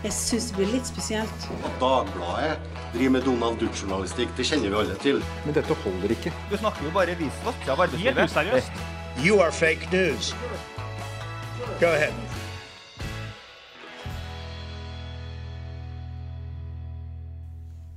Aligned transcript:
Jeg 0.00 0.12
syns 0.16 0.46
det 0.48 0.56
blir 0.56 0.70
litt 0.72 0.88
spesielt. 0.88 1.48
At 1.60 1.74
Dagbladet 1.80 2.56
driver 2.94 3.12
med 3.18 3.26
Donald 3.28 3.60
Duck-journalistikk, 3.60 4.32
det 4.36 4.46
kjenner 4.48 4.72
vi 4.72 4.78
alle 4.80 4.96
til. 5.02 5.20
Men 5.44 5.56
dette 5.58 5.76
holder 5.84 6.16
ikke. 6.16 6.32
Du 6.48 6.56
snakker 6.56 6.88
jo 6.88 6.94
bare 6.94 7.18
visvask 7.20 7.68
av 7.68 7.84
arbeidslivet. 7.84 8.24
useriøst. 8.24 8.84
You 9.20 9.40
are 9.44 9.52
fake 9.52 9.92
news. 9.92 10.34
Go 11.80 11.92
ahead. 11.92 12.14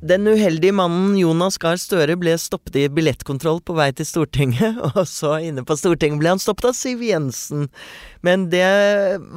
Den 0.03 0.27
uheldige 0.27 0.75
mannen 0.75 1.15
Jonas 1.15 1.55
Gahr 1.63 1.77
Støre 1.79 2.17
ble 2.19 2.33
stoppet 2.35 2.75
i 2.75 2.89
billettkontroll 2.91 3.61
på 3.63 3.77
vei 3.77 3.87
til 3.95 4.03
Stortinget, 4.09 4.75
og 4.89 5.05
så 5.07 5.37
inne 5.39 5.63
på 5.63 5.77
Stortinget 5.79 6.19
ble 6.19 6.33
han 6.33 6.43
stoppet 6.43 6.73
av 6.73 6.75
Siv 6.75 6.99
Jensen. 7.07 7.69
Men 8.27 8.49
det 8.51 8.67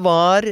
var 0.03 0.51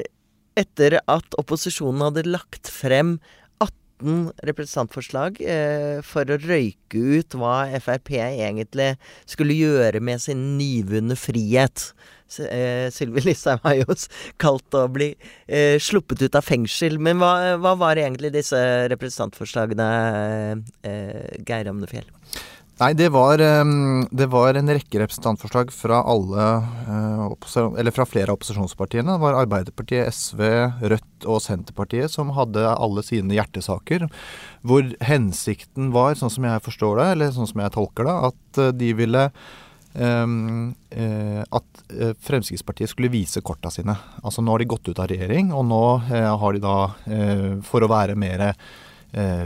etter 0.58 1.00
at 1.10 1.38
opposisjonen 1.40 2.04
hadde 2.06 2.26
lagt 2.28 2.70
frem 2.70 3.18
18 3.62 4.32
representantforslag 4.46 5.40
eh, 5.40 6.00
for 6.06 6.28
å 6.28 6.38
røyke 6.42 6.98
ut 6.98 7.36
hva 7.38 7.64
Frp 7.82 8.14
egentlig 8.20 8.94
skulle 9.30 9.56
gjøre 9.56 10.02
med 10.04 10.22
sin 10.22 10.54
nyvunne 10.58 11.16
frihet. 11.18 11.92
Eh, 12.42 12.90
Sylvi 12.90 13.22
Listhaug 13.22 13.62
har 13.66 13.76
jo 13.82 13.96
kalt 14.42 14.74
å 14.74 14.86
bli 14.90 15.12
eh, 15.46 15.76
sluppet 15.82 16.24
ut 16.24 16.38
av 16.38 16.46
fengsel. 16.46 16.98
Men 16.98 17.20
hva, 17.22 17.54
hva 17.60 17.74
var 17.78 18.00
egentlig 18.00 18.32
disse 18.34 18.58
representantforslagene, 18.92 19.88
eh, 20.82 21.38
Geir 21.46 21.70
Amnefjell? 21.70 22.08
Nei, 22.74 22.90
det 22.98 23.06
var, 23.14 23.38
det 23.38 24.26
var 24.32 24.56
en 24.58 24.70
rekke 24.74 24.98
representantforslag 24.98 25.70
fra 25.70 26.00
alle 26.10 26.46
eh, 26.90 27.90
fra 27.94 28.06
flere 28.10 28.32
av 28.32 28.34
opposisjonspartiene. 28.34 29.14
Det 29.14 29.22
var 29.22 29.36
Arbeiderpartiet, 29.38 30.10
SV, 30.10 30.42
Rødt 30.82 31.26
og 31.30 31.38
Senterpartiet 31.44 32.10
som 32.10 32.32
hadde 32.34 32.64
alle 32.72 33.04
sine 33.06 33.36
hjertesaker. 33.36 34.08
Hvor 34.66 34.90
hensikten 35.06 35.92
var, 35.94 36.18
sånn 36.18 36.32
som 36.34 36.48
jeg 36.50 36.64
forstår 36.66 36.98
det, 36.98 37.06
eller 37.12 37.30
sånn 37.36 37.50
som 37.52 37.62
jeg 37.62 37.74
tolker 37.76 38.10
det, 38.10 38.16
at 38.32 38.60
eh, 38.64 38.72
de 38.80 38.88
ville 38.98 39.22
eh, 39.94 41.44
at 41.46 41.84
Fremskrittspartiet 42.26 42.90
skulle 42.90 43.12
vise 43.14 43.44
korta 43.46 43.70
sine. 43.70 43.94
Altså 44.24 44.42
Nå 44.42 44.50
har 44.50 44.64
de 44.64 44.72
gått 44.74 44.90
ut 44.90 44.98
av 44.98 45.12
regjering, 45.12 45.54
og 45.54 45.62
nå 45.70 45.84
har 46.10 46.56
de 46.56 46.64
da, 46.64 46.78
for 47.62 47.86
å 47.86 47.90
være 47.92 48.18
mer 48.18 48.48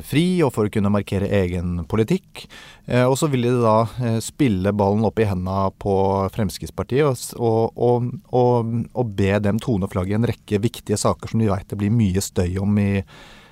fri 0.05 0.39
og 0.45 0.53
for 0.55 0.69
å 0.69 0.73
kunne 0.73 0.93
markere 0.93 1.29
egen 1.43 1.83
politikk. 1.91 2.47
Eh, 2.89 3.05
og 3.05 3.19
så 3.21 3.29
vil 3.29 3.45
de 3.45 3.53
da 3.61 3.83
eh, 4.01 4.19
spille 4.25 4.73
ballen 4.73 5.05
opp 5.05 5.21
i 5.21 5.27
henda 5.29 5.69
på 5.77 5.95
Fremskrittspartiet 6.33 7.35
og, 7.37 7.77
og, 7.77 8.09
og, 8.33 8.73
og 8.97 9.13
be 9.19 9.35
dem 9.45 9.61
tone 9.61 9.91
flagget 9.93 10.17
i 10.17 10.19
en 10.23 10.29
rekke 10.31 10.63
viktige 10.65 10.97
saker 11.01 11.33
som 11.33 11.43
de 11.43 11.51
veit 11.51 11.69
det 11.69 11.81
blir 11.81 11.93
mye 11.93 12.23
støy 12.25 12.57
om 12.63 12.81
i, 12.81 13.03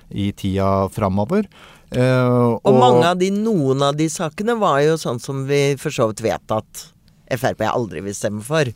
i 0.09 0.31
tida 0.33 0.87
framover. 0.93 1.45
og, 1.93 2.65
Og 2.65 2.79
mange 2.81 3.05
av 3.11 3.21
de, 3.21 3.29
noen 3.35 3.85
av 3.85 3.99
de 3.99 4.09
sakene 4.09 4.57
var 4.57 4.81
jo 4.87 4.97
sånn 4.97 5.21
som 5.21 5.45
vi 5.47 5.61
for 5.77 5.93
så 5.93 6.09
vidt 6.09 6.25
vet 6.25 6.57
at 6.57 6.87
Frp 7.27 7.61
aldri 7.67 8.01
vil 8.05 8.15
stemme 8.15 8.41
for. 8.41 8.71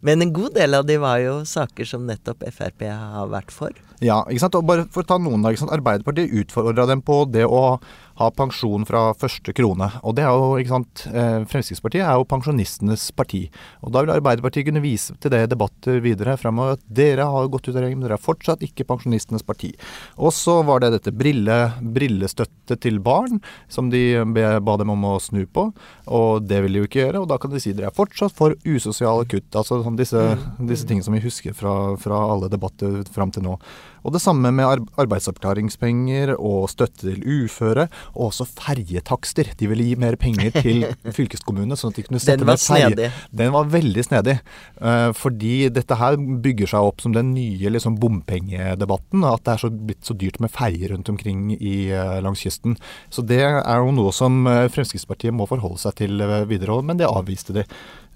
Men 0.00 0.24
en 0.24 0.32
god 0.32 0.56
del 0.56 0.74
av 0.74 0.86
de 0.88 0.96
var 1.00 1.20
jo 1.20 1.42
saker 1.44 1.86
som 1.88 2.06
nettopp 2.08 2.46
Frp 2.48 2.86
har 2.88 3.30
vært 3.30 3.52
for. 3.52 3.76
Ja, 4.00 4.22
ikke 4.32 4.40
sant? 4.46 4.56
Og 4.56 4.64
bare 4.68 4.86
for 4.92 5.04
å 5.04 5.08
ta 5.08 5.18
noen 5.20 5.42
sant? 5.60 5.72
Arbeiderpartiet 5.76 6.32
utfordra 6.42 6.86
dem 6.88 7.02
på 7.04 7.22
det 7.28 7.44
å 7.44 7.76
ha 8.20 8.28
pensjon 8.36 8.84
fra 8.88 9.10
første 9.16 9.54
krone. 9.56 9.88
Og 10.04 10.14
det 10.16 10.24
er 10.26 10.34
jo, 10.36 10.52
ikke 10.60 10.74
sant, 10.74 11.04
eh, 11.08 11.40
Fremskrittspartiet 11.48 12.04
er 12.04 12.18
jo 12.18 12.26
pensjonistenes 12.28 13.08
parti. 13.16 13.46
Og 13.80 13.94
da 13.94 14.02
vil 14.04 14.12
Arbeiderpartiet 14.14 14.68
kunne 14.68 14.82
vise 14.84 15.16
til 15.20 15.32
det 15.32 15.42
i 15.46 15.50
debatter 15.50 16.02
videre 16.04 16.36
fremover 16.40 16.76
at 16.76 16.84
dere 16.84 17.24
har 17.24 17.48
gått 17.48 17.68
ut 17.68 17.74
av 17.74 17.80
regjering, 17.80 17.98
men 17.98 18.08
dere 18.08 18.18
er 18.20 18.24
fortsatt 18.24 18.64
ikke 18.66 18.86
pensjonistenes 18.90 19.46
parti. 19.46 19.72
Og 20.20 20.34
så 20.36 20.58
var 20.68 20.84
det 20.84 20.92
dette 20.98 21.14
brille, 21.16 21.58
brillestøtte 21.80 22.76
til 22.80 23.00
barn, 23.00 23.40
som 23.72 23.88
de 23.92 24.20
ba 24.60 24.76
dem 24.80 24.92
om 24.92 25.08
å 25.08 25.14
snu 25.22 25.46
på. 25.48 25.70
Og 26.12 26.44
det 26.44 26.60
vil 26.64 26.76
de 26.76 26.82
jo 26.82 26.90
ikke 26.90 27.04
gjøre, 27.04 27.22
og 27.24 27.30
da 27.32 27.40
kan 27.40 27.54
de 27.54 27.62
si 27.62 27.72
dere 27.72 27.88
er 27.88 27.96
fortsatt 27.96 28.36
for 28.36 28.56
usosiale 28.68 29.24
kutt. 29.30 29.48
Altså 29.56 29.80
sånn 29.84 29.96
disse, 29.98 30.26
disse 30.60 30.88
tingene 30.88 31.08
som 31.08 31.16
vi 31.16 31.24
husker 31.24 31.56
fra, 31.56 31.96
fra 32.00 32.20
alle 32.34 32.52
debatter 32.52 33.00
fram 33.14 33.32
til 33.32 33.48
nå. 33.48 33.56
Og 34.04 34.14
det 34.14 34.22
samme 34.22 34.52
med 34.54 34.64
ar 34.64 34.80
arbeidsavklaringspenger 35.02 36.34
og 36.36 36.70
støtte 36.72 37.04
til 37.04 37.24
uføre, 37.24 37.88
og 38.14 38.30
også 38.30 38.46
ferjetakster. 38.48 39.52
De 39.58 39.68
ville 39.70 39.86
gi 39.90 39.96
mer 40.00 40.16
penger 40.20 40.54
til 40.56 40.84
fylkeskommunene, 41.18 41.78
sånn 41.78 41.94
at 41.94 42.00
de 42.00 42.04
kunne 42.06 42.22
sette 42.22 42.40
Den 42.42 42.50
var 42.50 42.60
snedig. 42.60 43.10
Den 43.42 43.54
var 43.54 43.70
veldig 43.72 44.04
snedig. 44.06 44.36
eh, 44.80 45.10
fordi 45.16 45.54
dette 45.74 45.98
her 46.00 46.18
bygger 46.18 46.72
seg 46.74 46.90
opp 46.90 47.04
som 47.04 47.14
den 47.16 47.32
nye 47.36 47.72
liksom, 47.72 47.98
bompengedebatten. 48.02 49.24
At 49.28 49.44
det 49.46 49.54
er 49.54 49.64
så, 49.64 49.72
blitt 49.90 50.04
så 50.06 50.16
dyrt 50.18 50.40
med 50.42 50.52
ferjer 50.54 50.94
rundt 50.94 51.10
omkring 51.12 51.50
i, 51.56 51.90
eh, 51.94 52.18
langs 52.24 52.44
kysten. 52.44 52.76
Så 53.10 53.24
det 53.26 53.42
er 53.44 53.80
jo 53.80 53.94
noe 53.96 54.14
som 54.16 54.42
eh, 54.50 54.66
Fremskrittspartiet 54.72 55.36
må 55.36 55.48
forholde 55.50 55.80
seg 55.82 55.98
til 56.02 56.22
videre, 56.50 56.80
men 56.86 57.00
det 57.00 57.08
avviste 57.10 57.56
de. 57.56 57.66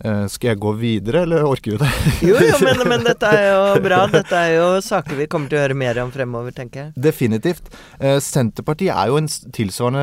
Eh, 0.03 0.25
skal 0.27 0.50
jeg 0.50 0.59
gå 0.59 0.72
videre, 0.75 1.22
eller 1.22 1.44
orker 1.47 1.77
vi 1.77 1.78
det? 1.78 1.91
Jo, 2.28 2.34
jo, 2.43 2.56
men, 2.66 2.82
men 2.91 3.05
dette 3.06 3.28
er 3.31 3.44
jo 3.53 3.60
bra. 3.87 4.00
Dette 4.10 4.41
er 4.41 4.56
jo 4.56 4.66
saker 4.82 5.21
vi 5.21 5.28
kommer 5.31 5.53
til 5.53 5.60
å 5.60 5.62
høre 5.62 5.77
mer 5.78 6.00
om 6.03 6.10
fremover, 6.15 6.55
tenker 6.56 6.88
jeg. 6.88 7.05
Definitivt. 7.06 7.71
Eh, 8.00 8.19
Senterpartiet 8.25 8.91
er 8.94 9.12
jo 9.12 9.21
en 9.21 9.31
tilsvarende 9.31 10.03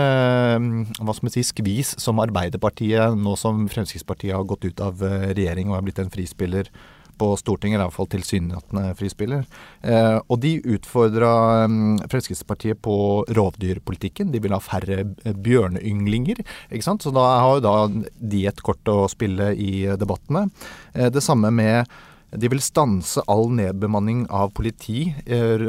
mm, 0.63 0.79
hva 1.01 1.17
skal 1.17 1.27
man 1.27 1.35
si, 1.35 1.43
skvis 1.45 1.93
som 2.01 2.23
Arbeiderpartiet, 2.23 3.19
nå 3.19 3.35
som 3.39 3.67
Fremskrittspartiet 3.71 4.37
har 4.37 4.47
gått 4.47 4.69
ut 4.69 4.83
av 4.85 5.03
eh, 5.05 5.31
regjering 5.35 5.73
og 5.73 5.81
er 5.81 5.87
blitt 5.89 6.01
en 6.01 6.13
frispiller 6.13 6.71
på 7.21 7.31
Stortinget, 7.39 7.77
eller 7.77 7.87
iallfall 7.87 8.09
tilsynelatende 8.11 8.95
frispiller. 8.97 9.45
Eh, 9.85 10.17
og 10.25 10.41
de 10.41 10.55
utfordra 10.75 11.31
mm, 11.69 12.05
Fremskrittspartiet 12.11 12.81
på 12.81 12.95
rovdyrpolitikken. 13.29 14.33
De 14.33 14.41
vil 14.41 14.55
ha 14.55 14.61
færre 14.63 15.03
eh, 15.05 15.35
bjørneynglinger. 15.47 16.41
ikke 16.69 16.87
sant? 16.87 17.05
Så 17.05 17.13
da 17.15 17.27
har 17.43 17.59
jo 17.59 17.65
da 17.67 17.75
de 18.33 18.45
et 18.49 18.63
kort 18.65 18.89
å 18.89 19.03
spille 19.11 19.53
i 19.53 19.85
debattene. 20.01 20.47
Eh, 20.93 21.11
det 21.13 21.23
samme 21.25 21.53
med 21.53 21.85
de 22.31 22.47
vil 22.47 22.61
stanse 22.63 23.19
all 23.31 23.49
nedbemanning 23.51 24.23
av 24.31 24.53
politi 24.55 25.09
eh, 25.25 25.63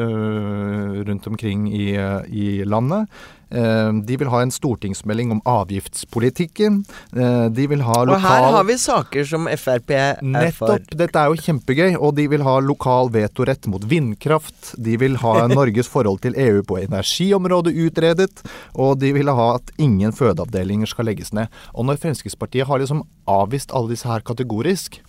rundt 1.08 1.26
omkring 1.26 1.66
i, 1.74 1.94
eh, 1.98 2.20
i 2.30 2.64
landet. 2.64 3.10
Eh, 3.52 3.92
de 4.08 4.16
vil 4.16 4.30
ha 4.32 4.40
en 4.42 4.52
stortingsmelding 4.54 5.32
om 5.34 5.42
avgiftspolitikken. 5.48 6.82
Eh, 7.12 7.46
de 7.52 7.66
vil 7.68 7.84
ha 7.84 7.98
Og 8.02 8.20
her 8.24 8.48
har 8.56 8.64
vi 8.68 8.78
saker 8.80 9.28
som 9.28 9.48
Frp 9.48 9.92
er 9.96 10.16
for. 10.56 10.72
Nettopp. 10.72 10.96
Dette 11.02 11.20
er 11.20 11.30
jo 11.30 11.40
kjempegøy. 11.46 11.96
Og 12.00 12.16
de 12.16 12.26
vil 12.32 12.44
ha 12.46 12.56
lokal 12.64 13.12
vetorett 13.12 13.68
mot 13.70 13.84
vindkraft. 13.84 14.74
De 14.80 14.96
vil 15.00 15.18
ha 15.22 15.34
Norges 15.52 15.90
forhold 15.92 16.22
til 16.24 16.38
EU 16.38 16.62
på 16.66 16.80
energiområdet 16.82 17.76
utredet. 17.86 18.44
Og 18.74 18.98
de 19.02 19.12
vil 19.12 19.28
ha 19.28 19.48
at 19.58 19.72
ingen 19.78 20.14
fødeavdelinger 20.16 20.88
skal 20.88 21.10
legges 21.10 21.32
ned. 21.36 21.52
Og 21.74 21.86
når 21.88 22.00
Fremskrittspartiet 22.02 22.69
har 22.69 22.80
liksom 22.80 23.04
avvist 23.28 23.72
alle 23.76 23.92
disse 23.92 24.08
her 24.08 24.24
kategorisk, 24.24 25.00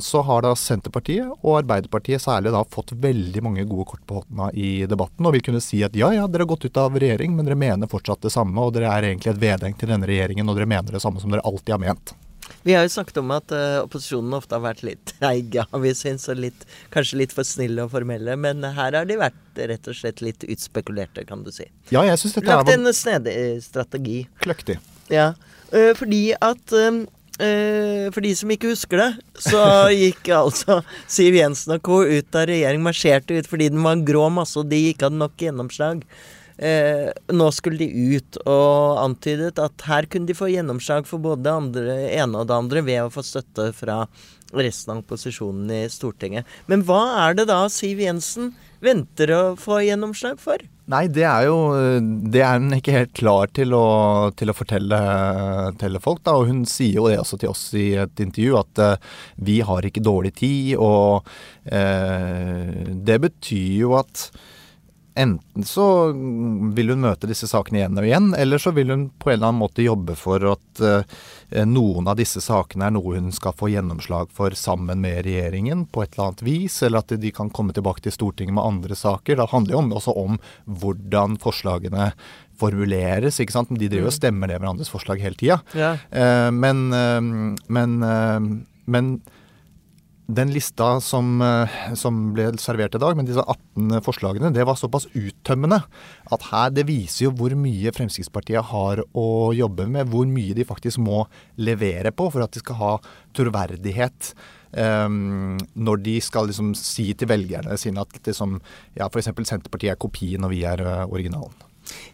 så 0.00 0.20
har 0.22 0.44
da 0.44 0.52
Senterpartiet 0.54 1.30
og 1.40 1.56
Arbeiderpartiet 1.58 2.22
særlig 2.22 2.52
da 2.54 2.60
fått 2.70 2.92
veldig 3.02 3.40
mange 3.42 3.64
gode 3.66 3.86
kort 3.90 4.04
på 4.06 4.20
hånda 4.20 4.50
i 4.54 4.84
debatten, 4.86 5.26
og 5.26 5.34
vil 5.34 5.42
kunne 5.48 5.62
si 5.64 5.80
at 5.82 5.96
ja, 5.98 6.12
ja, 6.14 6.28
dere 6.30 6.44
har 6.44 6.52
gått 6.52 6.68
ut 6.68 6.78
av 6.78 6.94
regjering, 6.94 7.32
men 7.34 7.48
dere 7.48 7.58
mener 7.58 7.90
fortsatt 7.90 8.22
det 8.22 8.34
samme, 8.36 8.60
og 8.62 8.76
dere 8.76 8.92
er 8.92 9.08
egentlig 9.08 9.32
et 9.32 9.42
vedheng 9.42 9.74
til 9.80 9.90
denne 9.90 10.06
regjeringen, 10.06 10.46
og 10.46 10.60
dere 10.60 10.70
mener 10.70 10.94
det 10.94 11.02
samme 11.02 11.22
som 11.22 11.34
dere 11.34 11.42
alltid 11.48 11.74
har 11.74 11.82
ment. 11.82 12.14
Vi 12.62 12.74
har 12.74 12.82
jo 12.82 12.90
snakket 12.90 13.16
om 13.20 13.30
at 13.34 13.52
uh, 13.54 13.82
opposisjonen 13.84 14.34
ofte 14.36 14.56
har 14.56 14.64
vært 14.64 14.82
litt 14.86 15.12
treige, 15.12 15.66
har 15.70 15.82
vi 15.82 15.92
syntes, 15.94 16.28
og 16.32 16.40
litt, 16.42 16.66
kanskje 16.94 17.20
litt 17.22 17.34
for 17.34 17.46
snille 17.46 17.86
og 17.86 17.92
formelle. 17.94 18.36
Men 18.42 18.64
her 18.64 18.98
har 18.98 19.08
de 19.08 19.18
vært 19.20 19.60
rett 19.70 19.90
og 19.90 19.98
slett 19.98 20.22
litt 20.24 20.46
utspekulerte, 20.46 21.26
kan 21.28 21.44
du 21.46 21.52
si. 21.54 21.68
Ja, 21.94 22.04
jeg 22.06 22.18
synes 22.22 22.38
dette 22.38 22.50
Lagt 22.50 22.72
er 22.72 22.80
en 22.80 22.94
snedig 22.94 23.36
strategi. 23.64 24.18
kløktig. 24.42 24.80
Ja, 25.12 25.32
uh, 25.72 25.92
fordi 25.98 26.22
at 26.34 26.74
øh, 26.74 27.04
For 27.36 28.24
de 28.24 28.30
som 28.38 28.52
ikke 28.54 28.70
husker 28.70 29.02
det, 29.02 29.08
så 29.44 29.60
gikk 29.92 30.30
altså 30.32 30.78
Siv 31.04 31.36
Jensen 31.36 31.74
og 31.76 31.82
co. 31.84 31.98
ut 32.00 32.38
av 32.38 32.46
regjering, 32.48 32.80
marsjerte 32.84 33.36
ut 33.36 33.50
fordi 33.50 33.68
den 33.74 33.84
var 33.84 33.98
en 33.98 34.06
grå 34.08 34.30
masse, 34.32 34.56
og 34.56 34.70
de 34.70 34.78
ikke 34.92 35.10
hadde 35.10 35.20
nok 35.20 35.36
gjennomslag. 35.44 36.00
Eh, 36.56 37.10
nå 37.36 37.50
skulle 37.52 37.84
de 37.84 38.16
ut, 38.16 38.38
og 38.48 39.02
antydet 39.02 39.58
at 39.60 39.84
her 39.84 40.08
kunne 40.08 40.28
de 40.28 40.36
få 40.36 40.48
gjennomslag 40.48 41.04
for 41.08 41.20
både 41.20 41.44
det 41.44 41.52
andre, 41.52 41.96
ene 42.16 42.40
og 42.40 42.48
det 42.48 42.56
andre 42.56 42.82
ved 42.86 43.02
å 43.04 43.12
få 43.12 43.24
støtte 43.26 43.68
fra 43.76 44.04
resten 44.56 44.94
av 44.94 45.02
opposisjonen 45.02 45.68
i 45.74 45.82
Stortinget. 45.92 46.48
Men 46.70 46.86
hva 46.88 47.02
er 47.26 47.36
det 47.36 47.48
da 47.50 47.66
Siv 47.72 48.00
Jensen 48.00 48.54
venter 48.84 49.34
å 49.36 49.42
få 49.60 49.82
gjennomslag 49.84 50.40
for? 50.40 50.64
Nei, 50.86 51.06
det 51.10 51.24
er 51.26 51.48
jo 51.48 51.56
Det 52.30 52.42
er 52.46 52.60
hun 52.60 52.76
ikke 52.76 52.94
helt 52.94 53.14
klar 53.18 53.50
til 53.54 53.74
å, 53.74 53.86
til 54.38 54.52
å 54.52 54.54
fortelle 54.54 54.98
til 55.80 55.98
folk. 56.02 56.22
da, 56.22 56.36
og 56.38 56.46
Hun 56.50 56.62
sier 56.70 57.00
jo 57.00 57.08
det 57.10 57.18
også 57.18 57.40
til 57.42 57.50
oss 57.50 57.64
i 57.74 57.88
et 57.98 58.22
intervju, 58.22 58.54
at 58.60 58.82
uh, 58.82 59.16
vi 59.42 59.58
har 59.66 59.86
ikke 59.86 60.04
dårlig 60.06 60.36
tid. 60.38 60.76
Og 60.78 61.26
uh, 61.26 62.92
det 63.10 63.18
betyr 63.26 63.80
jo 63.82 63.96
at 63.98 64.28
enten 65.16 65.64
så 65.64 66.12
vil 66.76 66.92
hun 66.92 67.02
møte 67.04 67.28
disse 67.28 67.48
sakene 67.48 67.80
igjen 67.80 68.00
og 68.00 68.06
igjen, 68.06 68.28
eller 68.36 68.60
så 68.60 68.72
vil 68.76 68.92
hun 68.92 69.04
på 69.16 69.30
en 69.30 69.38
eller 69.38 69.50
annen 69.50 69.62
måte 69.62 69.84
jobbe 69.84 70.16
for 70.18 70.44
at 70.52 70.82
uh, 70.84 71.16
noen 71.64 72.10
av 72.10 72.18
disse 72.20 72.42
sakene 72.44 72.88
er 72.88 72.94
noe 72.96 73.16
hun 73.16 73.32
skal 73.34 73.56
få 73.56 73.70
gjennomslag 73.72 74.32
for 74.36 74.56
sammen 74.58 75.00
med 75.04 75.24
regjeringen 75.26 75.86
på 75.88 76.04
et 76.04 76.14
eller 76.14 76.30
annet 76.30 76.44
vis, 76.46 76.80
eller 76.86 77.04
at 77.04 77.16
de 77.22 77.32
kan 77.34 77.52
komme 77.54 77.76
tilbake 77.76 78.04
til 78.04 78.14
Stortinget 78.14 78.58
med 78.58 78.66
andre 78.66 78.98
saker. 78.98 79.40
Det 79.40 79.48
handler 79.54 79.78
jo 79.78 79.84
også 80.00 80.16
om 80.20 80.36
hvordan 80.64 81.38
forslagene 81.42 82.10
formuleres. 82.60 83.40
ikke 83.40 83.56
sant? 83.56 83.72
De 83.72 83.88
driver 83.88 84.10
og 84.10 84.14
mm. 84.14 84.18
stemmer 84.20 84.52
ned 84.52 84.60
hverandres 84.60 84.92
forslag 84.92 85.24
hele 85.24 85.36
tida. 85.40 85.60
Ja. 85.76 85.96
Uh, 86.12 86.52
men, 86.54 86.86
uh, 86.92 87.56
men, 87.72 87.98
men 88.84 89.16
den 90.26 90.50
lista 90.50 91.00
som, 91.00 91.40
eh, 91.42 91.94
som, 91.94 92.32
ble 92.34 92.48
servert 92.58 92.94
i 92.94 93.00
dag, 93.02 93.14
med 93.16 93.28
disse 93.30 93.42
18 93.42 94.02
forslagene, 94.02 94.50
det 94.54 94.66
var 94.66 94.78
såpass 94.78 95.06
uttømmende 95.14 95.78
at 96.34 96.46
her 96.50 96.72
det 96.74 96.86
viser 96.88 97.28
jo 97.28 97.34
hvor 97.38 97.54
mye 97.54 97.94
Fremskrittspartiet 97.94 98.72
har 98.72 99.04
å 99.14 99.28
jobbe 99.54 99.86
med. 99.86 100.10
Hvor 100.10 100.26
mye 100.26 100.56
de 100.56 100.66
faktisk 100.66 100.98
må 100.98 101.24
levere 101.56 102.10
på 102.10 102.28
for 102.32 102.42
at 102.42 102.52
de 102.54 102.62
skal 102.64 102.80
ha 102.80 102.92
troverdighet. 103.38 104.34
Um, 104.76 105.56
når 105.78 106.02
de 106.04 106.16
skal 106.20 106.50
liksom 106.50 106.74
si 106.76 107.06
til 107.16 107.30
velgerne 107.30 107.78
sine 107.80 108.02
at 108.02 108.18
liksom, 108.26 108.58
ja, 108.98 109.06
f.eks. 109.06 109.30
Senterpartiet 109.30 109.94
er 109.94 110.00
kopien 110.02 110.44
og 110.44 110.52
vi 110.52 110.66
er 110.68 110.82
uh, 110.82 111.06
originalen. 111.06 111.65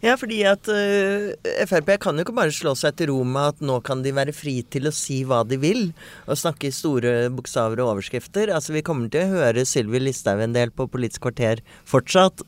Ja, 0.03 0.15
fordi 0.19 0.41
at 0.47 0.67
uh, 0.69 1.31
Frp 1.69 1.93
kan 2.03 2.17
jo 2.17 2.25
ikke 2.25 2.35
bare 2.37 2.53
slå 2.53 2.75
seg 2.77 2.97
til 2.99 3.11
ro 3.11 3.19
med 3.27 3.55
at 3.55 3.63
nå 3.65 3.79
kan 3.85 4.03
de 4.05 4.13
være 4.15 4.35
fri 4.35 4.59
til 4.73 4.89
å 4.89 4.95
si 4.95 5.21
hva 5.27 5.41
de 5.47 5.59
vil, 5.61 5.85
og 6.27 6.39
snakke 6.39 6.69
i 6.69 6.75
store 6.75 7.29
bokstaver 7.33 7.81
og 7.83 7.95
overskrifter. 7.95 8.53
Altså, 8.53 8.75
Vi 8.77 8.85
kommer 8.85 9.11
til 9.13 9.25
å 9.25 9.39
høre 9.41 9.65
Sylvi 9.67 10.01
Listhaug 10.03 10.43
en 10.43 10.55
del 10.55 10.73
på 10.75 10.89
Politisk 10.91 11.25
kvarter 11.25 11.63
fortsatt, 11.89 12.43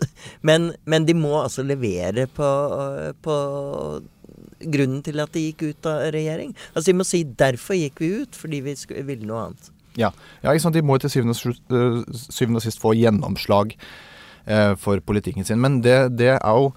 men, 0.48 0.74
men 0.86 1.08
de 1.08 1.16
må 1.18 1.38
altså 1.42 1.66
levere 1.66 2.28
på, 2.32 2.50
på 3.26 3.38
grunnen 4.66 5.02
til 5.06 5.22
at 5.24 5.34
de 5.36 5.48
gikk 5.50 5.70
ut 5.70 5.90
av 5.90 6.10
regjering. 6.16 6.54
Altså 6.74 6.92
De 6.92 6.98
må 6.98 7.06
si 7.08 7.24
'derfor 7.24 7.78
gikk 7.78 8.02
vi 8.02 8.12
ut', 8.22 8.36
fordi 8.36 8.62
vi 8.62 8.76
ville 9.04 9.26
noe 9.28 9.48
annet. 9.48 9.72
Ja, 9.96 10.12
ja 10.44 10.52
ikke 10.52 10.66
sant? 10.66 10.76
de 10.76 10.84
må 10.84 10.98
til 11.00 11.10
syvende 11.10 11.36
og, 11.36 11.56
eh, 11.72 12.04
syvende 12.30 12.60
og 12.60 12.66
sist 12.66 12.82
få 12.82 12.94
gjennomslag 12.96 13.76
eh, 13.76 14.15
for 14.80 15.02
politikken 15.02 15.46
sin. 15.48 15.62
Men 15.62 15.80
det, 15.82 16.18
det, 16.20 16.36
jo 16.38 16.72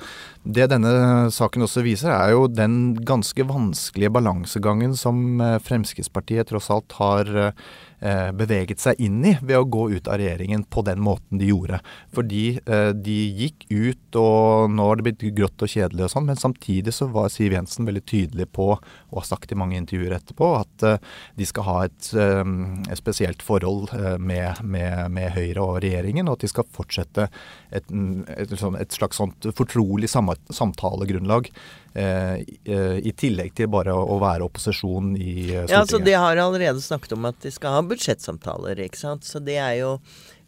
det 0.49 0.70
denne 0.73 1.29
saken 1.35 1.67
også 1.67 1.82
viser, 1.85 2.12
er 2.15 2.32
jo 2.32 2.47
den 2.49 2.97
ganske 3.06 3.44
vanskelige 3.49 4.12
balansegangen 4.15 4.94
som 4.97 5.41
eh, 5.44 5.59
Fremskrittspartiet 5.61 6.49
tross 6.49 6.70
alt 6.73 6.97
har 6.97 7.29
eh, 7.37 7.67
beveget 8.00 8.82
seg 8.82 9.00
inn 9.02 9.18
i 9.26 9.34
ved 9.42 9.58
å 9.58 9.66
gå 9.66 9.88
ut 9.96 10.08
av 10.08 10.20
regjeringen 10.20 10.64
på 10.70 10.84
den 10.86 11.00
måten 11.02 11.40
de 11.40 11.50
gjorde. 11.50 11.80
Fordi 12.14 12.42
eh, 12.58 12.90
de 12.94 13.16
gikk 13.42 13.66
ut, 13.70 14.18
og 14.20 14.70
nå 14.72 14.86
har 14.88 15.00
det 15.00 15.06
blitt 15.08 15.24
grått 15.36 15.64
og 15.64 15.72
kjedelig 15.72 16.06
og 16.06 16.12
sånn, 16.14 16.28
men 16.28 16.40
samtidig 16.40 16.94
så 16.94 17.08
var 17.12 17.32
Siv 17.32 17.56
Jensen 17.56 17.88
veldig 17.88 18.04
tydelig 18.08 18.48
på, 18.54 18.70
og 18.78 19.20
har 19.20 19.28
sagt 19.28 19.52
i 19.52 19.58
mange 19.58 19.78
intervjuer 19.80 20.16
etterpå, 20.18 20.52
at 20.60 20.86
de 21.38 21.48
skal 21.48 21.66
ha 21.66 21.76
et, 21.88 22.10
et 22.14 23.00
spesielt 23.00 23.42
forhold 23.44 23.90
med, 24.20 24.62
med, 24.62 25.08
med, 25.14 25.32
Høyre 25.34 25.64
og 25.64 25.80
regjeringen, 25.84 26.28
og 26.28 26.38
at 26.38 26.46
de 26.46 26.50
skal 26.50 26.68
fortsette 26.74 27.28
et, 27.74 27.90
et, 27.90 28.54
et 28.54 28.96
slags 28.96 29.20
sånt 29.20 29.48
fortrolig 29.58 30.08
samtalegrunnlag. 30.10 31.50
Eh, 31.94 32.44
eh, 32.69 32.96
I 33.00 33.12
tillegg 33.17 33.55
til 33.56 33.70
bare 33.73 33.94
å 33.96 34.19
være 34.20 34.46
opposisjon 34.46 35.14
i 35.17 35.55
eh, 35.55 35.64
Stortinget. 35.64 35.73
Ja, 35.73 35.82
altså 35.85 36.00
De 36.05 36.14
har 36.14 36.40
allerede 36.43 36.82
snakket 36.85 37.14
om 37.17 37.29
at 37.31 37.38
de 37.43 37.52
skal 37.55 37.79
ha 37.79 37.85
budsjettsamtaler. 37.87 38.82
ikke 38.85 39.00
sant? 39.00 39.25
Så 39.26 39.40
det 39.43 39.56
er 39.62 39.79
jo 39.81 39.94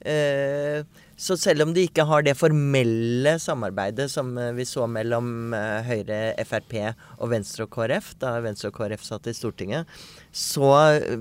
eh, 0.05 0.85
så 1.21 1.37
selv 1.37 1.67
om 1.67 1.73
de 1.77 1.85
ikke 1.85 2.07
har 2.09 2.25
det 2.25 2.33
formelle 2.39 3.35
samarbeidet 3.43 4.07
som 4.09 4.31
vi 4.57 4.65
så 4.65 4.87
mellom 4.89 5.53
Høyre, 5.85 6.33
Frp 6.49 6.79
og 7.19 7.27
Venstre 7.35 7.67
og 7.67 7.75
KrF, 7.75 8.15
da 8.23 8.39
Venstre 8.41 8.71
og 8.71 8.79
KrF 8.79 9.05
satt 9.05 9.29
i 9.29 9.35
Stortinget, 9.37 9.91
så 10.33 10.73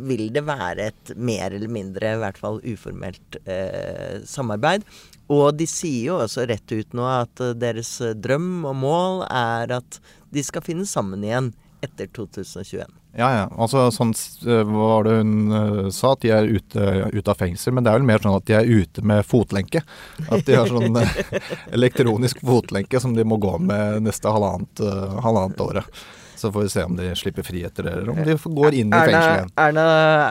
vil 0.08 0.30
det 0.32 0.46
være 0.48 0.88
et 0.94 1.12
mer 1.20 1.52
eller 1.52 1.68
mindre, 1.68 2.14
i 2.16 2.22
hvert 2.24 2.40
fall 2.40 2.62
uformelt, 2.64 3.42
eh, 3.44 4.24
samarbeid. 4.24 4.88
Og 5.30 5.54
de 5.58 5.68
sier 5.70 6.10
jo 6.10 6.20
også 6.24 6.48
rett 6.50 6.72
ut 6.74 6.96
nå 6.98 7.06
at 7.10 7.42
eh, 7.44 7.56
deres 7.58 7.92
eh, 8.02 8.16
drøm 8.18 8.66
og 8.70 8.78
mål 8.82 9.26
er 9.30 9.76
at 9.80 10.00
de 10.34 10.46
skal 10.46 10.66
finne 10.66 10.88
sammen 10.90 11.24
igjen 11.26 11.52
etter 11.86 12.10
2021. 12.12 12.90
Ja, 13.18 13.30
ja. 13.34 13.46
Altså, 13.58 13.86
sånn 13.94 14.12
eh, 14.46 14.66
var 14.68 15.06
det 15.06 15.20
hun 15.22 15.92
sa, 15.94 16.16
at 16.16 16.26
de 16.26 16.34
er 16.34 16.50
ute, 16.50 16.88
ute, 17.14 17.28
av 17.30 17.38
fengsel. 17.40 17.76
Men 17.76 17.86
det 17.86 17.94
er 17.94 18.02
vel 18.02 18.10
mer 18.10 18.26
sånn 18.26 18.38
at 18.38 18.48
de 18.50 18.58
er 18.58 18.70
ute 18.70 19.06
med 19.06 19.26
fotlenke. 19.26 19.84
At 20.28 20.46
de 20.50 20.58
har 20.58 20.70
sånn 20.70 20.98
elektronisk 21.78 22.42
fotlenke 22.46 23.02
som 23.02 23.14
de 23.18 23.26
må 23.26 23.38
gå 23.42 23.56
med 23.62 24.10
neste 24.10 24.34
halvannet, 24.34 24.82
halvannet 25.26 25.62
året. 25.66 26.02
Så 26.40 26.52
får 26.56 26.66
vi 26.66 26.72
se 26.72 26.86
om 26.88 26.96
de 26.96 27.10
slipper 27.20 27.44
fri 27.44 27.66
etter 27.68 27.90
det, 27.90 27.98
eller 27.98 28.14
om 28.14 28.22
de 28.24 28.38
går 28.62 28.78
inn 28.80 28.94
i 28.94 29.02
fengsel 29.02 29.34
igjen. 29.34 29.52
Erna, 29.66 29.86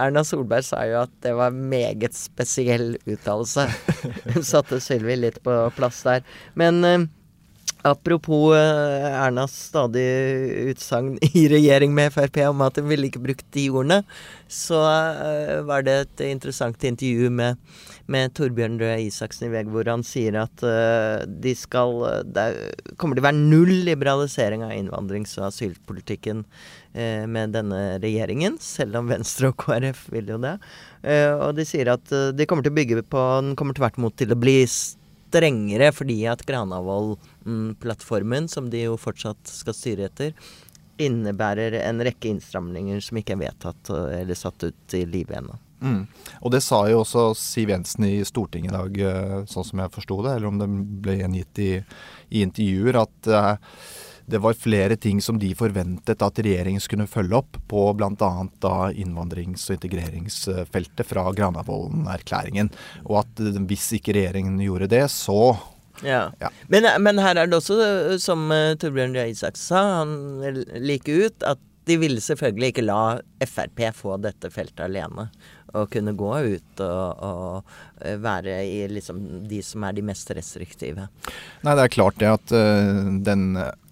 Erna, 0.06 0.24
Solberg 0.24 0.64
sa 0.64 0.80
jo 0.88 1.02
at 1.02 1.12
det 1.24 1.34
var 1.36 1.52
meget 1.52 2.16
spesiell 2.16 2.94
uttalelse. 3.04 3.68
Hun 4.32 4.46
satte 4.46 4.80
Sylvi 4.82 5.18
litt 5.20 5.42
på 5.44 5.60
plass 5.76 6.00
der. 6.08 6.24
Men 6.58 6.80
eh, 6.88 7.04
apropos 7.82 8.56
eh, 8.56 9.08
Ernas 9.26 9.54
stadige 9.68 10.72
utsagn 10.72 11.18
i 11.28 11.44
regjering 11.52 11.92
med 11.94 12.12
Frp 12.14 12.40
om 12.48 12.64
at 12.66 12.80
hun 12.80 12.88
ville 12.90 13.08
ikke 13.10 13.22
brukt 13.22 13.46
de 13.54 13.68
ordene, 13.70 14.00
så 14.48 14.80
eh, 14.88 15.58
var 15.68 15.84
det 15.86 16.00
et 16.06 16.24
interessant 16.30 16.88
intervju 16.88 17.30
med 17.30 17.60
med 18.12 18.32
Torbjørn 18.36 18.78
Røe 18.80 18.96
Isaksen 19.04 19.48
i 19.48 19.52
VG, 19.52 19.70
hvor 19.72 19.88
han 19.90 20.04
sier 20.06 20.38
at 20.40 20.64
uh, 20.64 21.24
de 21.28 21.52
skal 21.58 21.96
Det 22.24 22.46
kommer 23.00 23.18
til 23.18 23.24
å 23.24 23.28
være 23.28 23.48
null 23.52 23.74
liberalisering 23.88 24.64
av 24.64 24.74
innvandrings- 24.76 25.36
og 25.40 25.48
asylpolitikken 25.50 26.44
uh, 26.44 27.24
med 27.28 27.52
denne 27.56 27.82
regjeringen, 28.02 28.56
selv 28.64 29.02
om 29.02 29.12
Venstre 29.12 29.52
og 29.52 29.58
KrF 29.60 30.06
vil 30.14 30.32
jo 30.32 30.40
det. 30.42 30.56
Uh, 31.04 31.36
og 31.36 31.58
de 31.58 31.68
sier 31.68 31.92
at 31.92 32.08
de 32.08 32.48
kommer 32.48 32.64
til 32.64 32.74
å 32.74 32.78
bygge 32.80 33.04
på 33.04 33.26
Den 33.44 33.54
kommer 33.58 33.76
tvert 33.76 34.00
imot 34.00 34.16
til 34.18 34.32
å 34.32 34.40
bli 34.40 34.62
strengere 34.68 35.92
fordi 35.92 36.22
at 36.32 36.46
Granavolden-plattformen, 36.48 38.48
som 38.48 38.72
de 38.72 38.86
jo 38.86 38.96
fortsatt 39.00 39.52
skal 39.52 39.76
styre 39.76 40.08
etter, 40.08 40.32
innebærer 40.98 41.76
en 41.84 42.00
rekke 42.02 42.32
innstramninger 42.32 43.04
som 43.04 43.20
ikke 43.20 43.36
er 43.36 43.44
vedtatt 43.44 43.92
eller 43.92 44.38
satt 44.38 44.64
ut 44.64 44.98
i 44.98 45.04
livet 45.06 45.44
ennå. 45.44 45.60
Mm. 45.80 46.02
Og 46.42 46.52
det 46.52 46.60
sa 46.64 46.82
jo 46.90 47.02
også 47.04 47.30
Siv 47.38 47.70
Jensen 47.70 48.06
i 48.08 48.16
Stortinget 48.26 48.72
i 48.72 48.76
dag, 48.76 49.00
eh, 49.12 49.38
sånn 49.50 49.66
som 49.66 49.82
jeg 49.82 49.94
forsto 49.94 50.20
det, 50.26 50.34
eller 50.34 50.50
om 50.50 50.58
det 50.60 50.68
ble 51.04 51.18
gjengitt 51.20 51.62
i, 51.62 51.72
i 52.34 52.42
intervjuer, 52.46 52.98
at 53.04 53.30
uh, 53.30 53.78
det 54.28 54.42
var 54.44 54.58
flere 54.58 54.98
ting 55.00 55.22
som 55.24 55.38
de 55.40 55.54
forventet 55.56 56.24
at 56.24 56.42
regjeringen 56.44 56.82
skulle 56.82 57.08
følge 57.08 57.38
opp 57.38 57.60
på 57.70 57.86
bl.a. 57.96 58.32
innvandrings- 58.92 59.68
og 59.70 59.78
integreringsfeltet 59.78 61.08
fra 61.08 61.28
Granavolden-erklæringen. 61.32 62.72
Og 63.06 63.22
at 63.22 63.44
uh, 63.44 63.62
hvis 63.70 63.92
ikke 64.00 64.18
regjeringen 64.18 64.58
gjorde 64.64 64.90
det, 64.92 65.06
så 65.14 65.56
ja. 66.04 66.28
ja. 66.38 66.52
Men, 66.70 66.86
men, 67.02 67.18
her 67.18 67.40
er 67.40 67.48
det 67.50 67.56
også, 67.58 67.74
som 68.22 68.44
Torbjørn 68.78 69.16
Røe 69.18 69.32
Isaksen 69.32 69.64
sa, 69.72 69.80
han 69.96 70.12
like 70.78 71.10
ut, 71.10 71.42
at 71.42 71.58
de 71.88 71.96
ville 71.98 72.22
selvfølgelig 72.22 72.72
ikke 72.72 72.86
la 72.86 73.02
Frp 73.48 73.82
få 73.96 74.18
dette 74.22 74.50
feltet 74.52 74.84
alene 74.86 75.28
å 75.76 75.84
kunne 75.90 76.14
gå 76.16 76.30
ut 76.54 76.80
og, 76.84 77.24
og, 77.24 77.74
eh, 78.00 78.16
være 78.20 78.60
i 78.64 78.78
liksom 78.92 79.20
de 79.48 79.60
som 79.64 79.84
er 79.84 79.98
de 79.98 80.04
mest 80.06 80.30
restriktive. 80.36 81.08
Nei, 81.64 81.74
det 81.74 81.84
er 81.84 81.92
klart 81.92 82.18
det 82.22 82.30
at 82.30 82.54
uh, 82.54 83.10
den, 83.24 83.44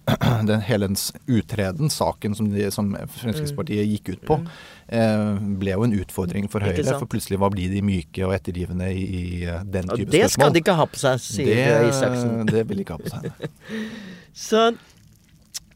den 0.49 0.65
hele 0.65 0.89
utreden, 1.27 1.91
saken 1.93 2.37
som, 2.37 2.49
de, 2.53 2.65
som 2.73 2.91
Fremskrittspartiet 2.95 3.85
mm. 3.85 3.93
gikk 3.93 4.11
ut 4.15 4.25
på, 4.31 4.39
mm. 4.41 4.49
uh, 4.95 5.45
ble 5.61 5.75
jo 5.75 5.87
en 5.87 5.95
utfordring 5.99 6.49
for 6.51 6.65
Høyre. 6.65 6.87
For 6.89 7.09
plutselig 7.09 7.41
hva 7.43 7.51
blir 7.53 7.71
de 7.73 7.85
myke 7.85 8.25
og 8.27 8.35
ettergivende 8.39 8.89
i, 8.91 9.05
i 9.05 9.23
den 9.45 9.89
type 9.93 10.09
spørsmål? 10.09 10.13
Det 10.17 10.33
skal 10.33 10.53
de 10.55 10.65
ikke 10.65 10.77
ha 10.81 10.89
på 10.91 11.03
seg, 11.05 11.23
sier 11.29 11.55
det, 11.61 11.79
Isaksen. 11.93 12.37
Det 12.49 12.67
vil 12.69 12.81
de 12.81 12.87
ikke 12.87 12.97
ha 12.97 13.05
på 13.05 13.15
seg. 13.15 13.49
Så 14.47 14.69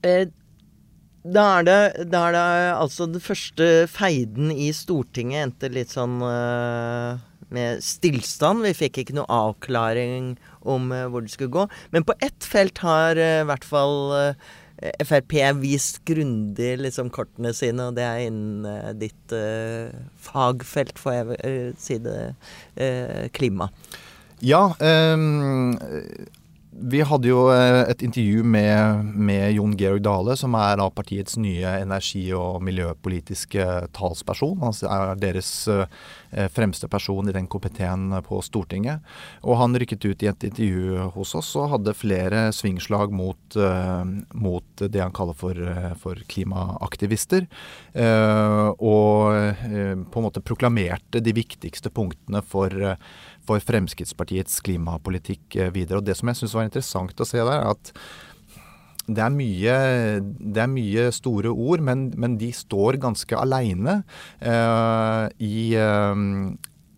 eh, 0.06 0.30
da 1.22 1.44
er, 1.60 1.66
det, 1.68 2.06
da 2.10 2.24
er 2.28 2.34
det 2.34 2.46
altså 2.74 3.06
den 3.10 3.22
første 3.22 3.68
feiden 3.92 4.50
i 4.54 4.72
Stortinget 4.74 5.46
endte 5.46 5.70
litt 5.74 5.94
sånn 5.94 6.18
uh, 6.26 7.20
med 7.54 7.84
stillstand. 7.86 8.66
Vi 8.66 8.74
fikk 8.78 9.04
ikke 9.04 9.18
noe 9.20 9.30
avklaring 9.30 10.34
om 10.66 10.90
uh, 10.90 11.06
hvor 11.14 11.22
det 11.22 11.34
skulle 11.36 11.54
gå. 11.54 11.68
Men 11.94 12.08
på 12.08 12.18
ett 12.26 12.48
felt 12.48 12.82
har 12.82 13.22
uh, 13.22 13.44
i 13.44 13.48
hvert 13.52 13.68
fall 13.68 14.34
Frp 15.06 15.36
vist 15.62 16.00
grundig 16.10 16.72
liksom, 16.82 17.12
kortene 17.14 17.52
sine, 17.54 17.92
og 17.92 18.00
det 18.00 18.02
er 18.02 18.24
innen 18.26 18.98
ditt 18.98 19.36
fagfelt, 20.26 20.98
får 20.98 21.20
jeg 21.20 21.76
si 21.78 22.00
det, 22.02 22.16
klima. 23.38 23.68
Ja. 24.42 24.72
Um 24.82 25.78
vi 26.82 27.02
hadde 27.06 27.30
jo 27.30 27.46
eh, 27.54 27.84
et 27.92 28.02
intervju 28.06 28.44
med, 28.44 29.06
med, 29.16 29.54
Jon 29.56 29.76
Georg 29.78 30.02
Dale, 30.06 30.36
som 30.40 30.56
er 30.58 30.78
da 30.80 30.88
partiets 30.94 31.38
nye 31.42 31.76
energi- 31.82 32.34
og 32.38 32.62
miljøpolitiske 32.66 33.68
talsperson. 33.96 34.58
Han 34.64 34.76
er 34.90 35.22
deres 35.22 35.52
eh, 35.72 36.48
fremste 36.54 36.90
person 36.92 37.30
i 37.30 37.36
den 37.36 37.50
komiteen 37.52 38.10
på 38.26 38.42
Stortinget. 38.46 39.06
Og 39.46 39.60
han 39.62 39.78
rykket 39.78 40.08
ut 40.08 40.26
i 40.26 40.32
et 40.32 40.48
intervju 40.50 41.10
hos 41.16 41.36
oss 41.38 41.54
og 41.60 41.72
hadde 41.76 41.98
flere 41.98 42.48
svingslag 42.56 43.12
mot, 43.14 43.58
mot 44.34 44.82
det 44.82 45.02
han 45.02 45.14
kaller 45.16 45.36
for, 45.38 45.58
for 46.00 46.20
klimaaktivister. 46.32 47.50
Og 48.80 49.60
på 49.60 50.22
en 50.22 50.26
måte 50.26 50.44
proklamerte 50.46 51.20
de 51.20 51.36
viktigste 51.36 51.92
punktene 51.92 52.40
for 52.48 52.96
for 53.48 53.64
Fremskrittspartiets 53.64 54.62
klimapolitikk 54.66 55.58
eh, 55.58 55.72
videre. 55.74 56.02
Og 56.02 56.08
Det 56.08 56.18
som 56.18 56.32
jeg 56.32 56.42
syns 56.42 56.58
var 56.58 56.68
interessant 56.68 57.24
å 57.24 57.28
se 57.28 57.42
der, 57.42 57.56
er 57.58 57.72
at 57.74 57.94
det 59.12 59.22
er, 59.26 59.32
mye, 59.34 59.76
det 60.22 60.62
er 60.62 60.72
mye, 60.72 61.08
store 61.12 61.52
ord, 61.52 61.82
men, 61.84 62.12
men 62.22 62.38
de 62.40 62.52
står 62.56 63.00
ganske 63.02 63.36
aleine 63.36 64.04
uh, 64.46 65.26
i, 65.42 65.74
uh, 65.76 66.14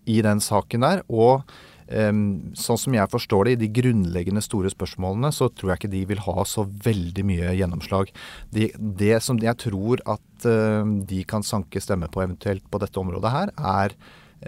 i, 0.03 0.17
den 0.21 0.43
saken 0.43 0.83
der. 0.85 1.05
Og 1.09 1.47
sånn 1.93 2.79
som 2.79 2.95
jeg 2.95 3.11
forstår 3.11 3.45
det, 3.45 3.53
i 3.53 3.61
de 3.63 3.69
grunnleggende 3.75 4.41
store 4.41 4.69
spørsmålene, 4.71 5.29
så 5.35 5.49
tror 5.51 5.71
jeg 5.71 5.81
ikke 5.81 5.91
de 5.93 6.03
vil 6.09 6.21
ha 6.25 6.45
så 6.47 6.63
veldig 6.65 7.25
mye 7.27 7.51
gjennomslag. 7.59 8.09
De, 8.55 8.69
det 8.77 9.19
som 9.21 9.37
jeg 9.41 9.59
tror 9.61 10.01
at 10.09 10.47
de 11.11 11.19
kan 11.29 11.45
sanke 11.45 11.83
stemme 11.83 12.09
på 12.09 12.23
eventuelt 12.23 12.65
på 12.71 12.81
dette 12.81 13.01
området 13.03 13.33
her, 13.35 13.53
er 13.59 13.97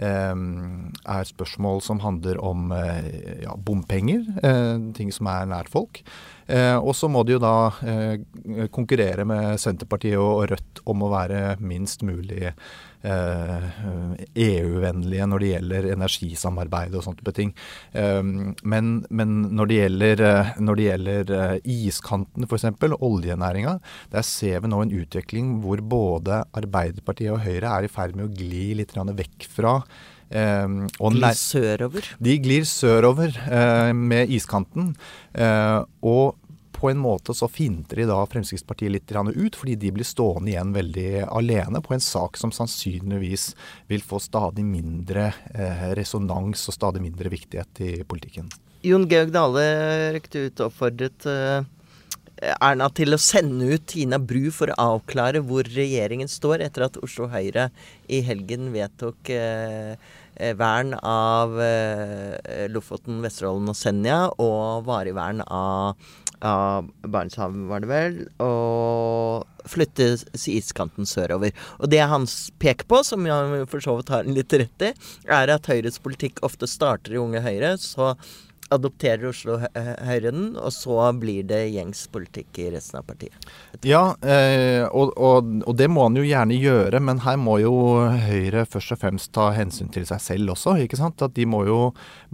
er 0.02 1.28
spørsmål 1.28 1.80
som 1.84 2.00
handler 2.04 2.40
om 2.44 2.72
eh, 2.74 3.42
ja, 3.44 3.54
bompenger, 3.56 4.24
eh, 4.42 4.74
ting 4.96 5.12
som 5.14 5.28
er 5.32 5.48
nært 5.50 5.70
folk. 5.72 6.02
Eh, 6.46 6.76
og 6.76 6.94
så 6.94 7.08
må 7.10 7.24
de 7.26 7.36
jo 7.36 7.42
da 7.42 7.54
konkurrere 8.74 9.24
med 9.26 9.60
Senterpartiet 9.60 10.20
og 10.20 10.46
Rødt 10.52 10.82
om 10.86 11.02
å 11.02 11.12
være 11.12 11.56
minst 11.58 12.04
mulig 12.06 12.52
EU-vennlige 13.06 15.22
e 15.22 15.28
når 15.30 15.42
det 15.42 15.50
gjelder 15.52 15.86
energisamarbeid 15.94 16.96
og 16.98 17.04
sånne 17.06 17.34
ting. 17.36 17.52
Ehm, 17.98 18.54
men, 18.64 18.90
men 19.10 19.36
når, 19.56 19.70
det 19.70 19.78
gjelder, 19.80 20.24
når 20.62 20.80
det 20.80 20.88
gjelder 20.88 21.32
iskanten, 21.62 22.48
f.eks., 22.48 22.66
oljenæringa, 22.96 23.78
der 24.12 24.26
ser 24.26 24.64
vi 24.64 24.72
nå 24.72 24.82
en 24.82 24.96
utvikling 24.96 25.56
hvor 25.62 25.82
både 25.84 26.42
Arbeiderpartiet 26.56 27.34
og 27.34 27.42
Høyre 27.46 27.76
er 27.76 27.86
i 27.86 27.92
ferd 27.92 28.18
med 28.18 28.28
å 28.28 28.34
gli 28.34 28.68
litt 28.80 28.96
vekk 28.96 29.48
fra 29.52 29.80
Um, 30.26 30.88
glir 30.98 31.36
sørover? 31.38 32.02
De 32.18 32.32
glir 32.42 32.64
sørover 32.66 33.30
uh, 33.46 33.94
med 33.94 34.26
iskanten. 34.34 34.88
Uh, 35.30 35.86
og 36.02 36.34
på 36.76 36.90
en 36.90 36.98
måte 36.98 37.34
så 37.34 37.48
finter 37.48 37.96
de 38.02 38.06
da 38.10 38.18
Fremskrittspartiet 38.28 38.92
litt 38.92 39.12
ut, 39.12 39.56
fordi 39.56 39.76
de 39.80 39.92
blir 39.92 40.04
stående 40.04 40.52
igjen 40.52 40.74
veldig 40.74 41.24
alene 41.24 41.80
på 41.80 41.94
en 41.94 42.04
sak 42.04 42.36
som 42.36 42.52
sannsynligvis 42.52 43.54
vil 43.88 44.02
få 44.02 44.20
stadig 44.20 44.64
mindre 44.64 45.32
eh, 45.54 45.88
resonans 45.96 46.68
og 46.68 46.74
stadig 46.74 47.02
mindre 47.02 47.32
viktighet 47.32 47.80
i 47.80 47.92
politikken. 48.04 48.50
Jon 48.84 49.08
Georg 49.08 49.32
Dale 49.34 49.64
rykte 50.14 50.46
ut 50.46 50.60
og 50.60 50.68
oppfordret 50.68 51.26
eh, 51.30 51.64
Erna 52.60 52.90
til 52.92 53.16
å 53.16 53.18
sende 53.20 53.70
ut 53.72 53.86
Tina 53.88 54.18
Bru 54.20 54.50
for 54.52 54.68
å 54.68 54.76
avklare 54.96 55.40
hvor 55.40 55.64
regjeringen 55.64 56.28
står, 56.28 56.60
etter 56.66 56.84
at 56.84 57.00
Oslo 57.00 57.30
Høyre 57.32 57.70
i 58.12 58.20
helgen 58.26 58.68
vedtok 58.76 59.32
eh 59.32 59.96
vern 60.36 60.94
av 61.00 61.56
eh, 61.62 62.66
Lofoten, 62.68 63.22
Vesterålen 63.24 63.72
og 63.72 63.76
Senja 63.78 64.18
og 64.36 64.84
varig 64.88 65.14
vern 65.16 65.40
av 65.40 65.96
av 66.44 66.88
Barentshavet, 67.06 67.66
var 67.70 67.84
det 67.84 67.90
vel, 67.90 68.18
og 68.42 69.68
flyttes 69.70 70.26
iskanten 70.50 71.08
sørover. 71.08 71.54
Og 71.80 71.90
det 71.92 72.02
han 72.06 72.26
peker 72.62 72.88
på, 72.88 73.02
som 73.06 73.26
jeg 73.26 73.68
for 73.72 73.84
så 73.84 73.96
vidt 73.98 74.12
har 74.14 74.28
litt 74.28 74.56
rett 74.56 74.88
i, 74.88 74.92
er 75.26 75.54
at 75.54 75.70
Høyres 75.70 76.00
politikk 76.02 76.42
ofte 76.46 76.68
starter 76.70 77.16
i 77.16 77.22
Unge 77.22 77.42
Høyre, 77.44 77.76
så 77.80 78.14
adopterer 78.74 79.28
Oslo 79.30 79.58
Høyre 79.60 80.32
den, 80.32 80.46
og 80.58 80.72
så 80.74 80.98
blir 81.18 81.46
det 81.46 81.60
gjengs 81.74 82.06
politikk 82.12 82.60
i 82.62 82.68
resten 82.74 83.00
av 83.00 83.06
partiet. 83.08 83.48
Ja, 83.86 84.16
eh, 84.24 84.84
og, 84.86 85.12
og, 85.14 85.50
og, 85.62 85.72
det 85.78 85.88
må 85.92 86.06
han 86.06 86.18
jo 86.18 86.24
gjerne 86.26 86.58
gjøre, 86.58 87.00
men 87.04 87.22
her 87.26 87.38
må 87.40 87.58
jo 87.62 87.74
Høyre 88.26 88.66
først 88.68 88.96
og 88.96 89.02
fremst 89.02 89.32
ta 89.36 89.50
hensyn 89.56 89.90
til 89.94 90.06
seg 90.08 90.22
selv 90.22 90.56
også. 90.56 90.76
ikke 90.82 90.98
sant? 90.98 91.22
At 91.22 91.36
De 91.36 91.46
må 91.48 91.62
jo 91.68 91.80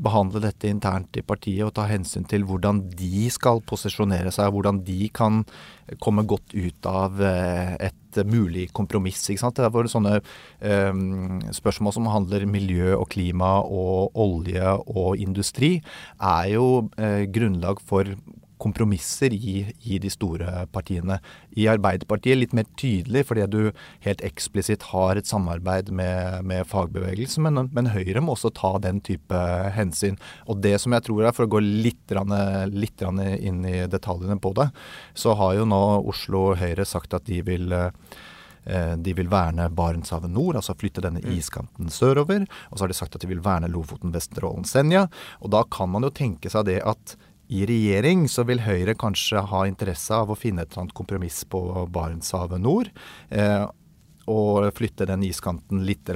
behandle 0.01 0.43
dette 0.45 0.71
internt 0.71 1.17
i 1.19 1.25
partiet 1.27 1.67
og 1.67 1.75
ta 1.77 1.89
hensyn 1.91 2.27
til 2.29 2.47
hvordan 2.49 2.85
de 2.97 3.27
skal 3.33 3.63
posisjonere 3.67 4.33
seg, 4.35 4.53
hvordan 4.55 4.83
de 4.87 5.11
kan 5.15 5.43
komme 6.03 6.25
godt 6.29 6.55
ut 6.55 6.89
av 6.89 7.21
eh, 7.21 7.91
et 8.21 8.31
mulig 8.31 8.69
kompromiss. 8.77 9.25
ikke 9.31 9.45
sant? 9.45 9.57
Det 9.57 9.67
er 9.67 9.91
sånne 9.93 10.19
um, 10.21 11.41
spørsmål 11.55 11.97
som 11.97 12.11
handler 12.13 12.47
miljø 12.51 12.97
og 12.99 13.09
klima 13.13 13.59
og 13.63 14.17
olje 14.19 14.77
og 14.87 15.21
industri, 15.23 15.79
er 16.21 16.53
jo 16.55 16.69
uh, 16.99 17.23
grunnlag 17.33 17.81
for 17.89 18.09
kompromisser 18.63 19.35
i, 19.35 19.67
i, 19.83 19.99
de 19.99 20.11
store 20.13 20.67
partiene. 20.73 21.19
I 21.59 21.67
Arbeiderpartiet 21.73 22.39
litt 22.39 22.55
mer 22.57 22.69
tydelig, 22.79 23.25
fordi 23.29 23.47
du 23.51 23.61
helt 24.07 24.23
eksplisitt 24.25 24.89
har 24.93 25.19
et 25.19 25.29
samarbeid 25.29 25.91
med, 25.95 26.43
med 26.49 26.69
fagbevegelsen. 26.71 27.47
Men, 27.47 27.69
men, 27.75 27.91
Høyre 27.93 28.23
må 28.23 28.37
også 28.37 28.53
ta 28.57 28.77
den 28.83 29.03
type 29.05 29.39
hensyn. 29.77 30.19
Og 30.47 30.63
det 30.65 30.77
som 30.83 30.95
jeg 30.95 31.07
tror 31.09 31.27
er, 31.27 31.35
for 31.37 31.49
å 31.49 31.55
gå 31.57 31.63
litt, 31.65 32.15
litt 32.73 33.07
inn 33.07 33.65
i 33.69 33.79
detaljene 33.91 34.39
på 34.43 34.55
det, 34.59 34.71
så 35.19 35.35
har 35.39 35.59
jo 35.59 35.67
nå 35.69 35.83
Oslo 36.13 36.53
Høyre 36.59 36.87
sagt 36.89 37.17
at 37.19 37.27
de 37.27 37.43
vil 37.45 37.75
eh, 37.75 38.95
de 38.95 39.15
vil 39.19 39.27
verne 39.27 39.67
Barentshavet 39.75 40.31
nord, 40.31 40.61
altså 40.61 40.77
flytte 40.79 41.03
denne 41.03 41.19
mm. 41.25 41.33
iskanten 41.35 41.91
sørover. 41.91 42.47
Og 42.71 42.79
så 42.79 42.85
har 42.85 42.93
de 42.93 42.99
sagt 43.01 43.19
at 43.19 43.25
de 43.25 43.33
vil 43.33 43.43
verne 43.43 43.71
Lofoten, 43.73 44.15
Vesterålen, 44.15 44.69
Senja. 44.69 45.09
Og 45.43 45.51
da 45.55 45.65
kan 45.67 45.91
man 45.91 46.07
jo 46.07 46.15
tenke 46.15 46.53
seg 46.53 46.69
det 46.71 46.79
at 46.87 47.17
i 47.53 47.67
regjering 47.69 48.25
så 48.31 48.47
vil 48.49 48.63
Høyre 48.65 48.95
kanskje 48.99 49.45
ha 49.51 49.67
interesse 49.69 50.17
av 50.17 50.33
å 50.33 50.39
finne 50.39 50.65
et 50.65 50.77
eller 50.77 50.95
kompromiss 50.97 51.43
på 51.53 51.61
Barentshavet 51.93 52.63
nord. 52.63 52.89
Eh, 53.29 53.67
og 54.31 54.69
flytte 54.77 55.07
den 55.09 55.25
iskanten 55.27 55.83
litt 55.87 56.11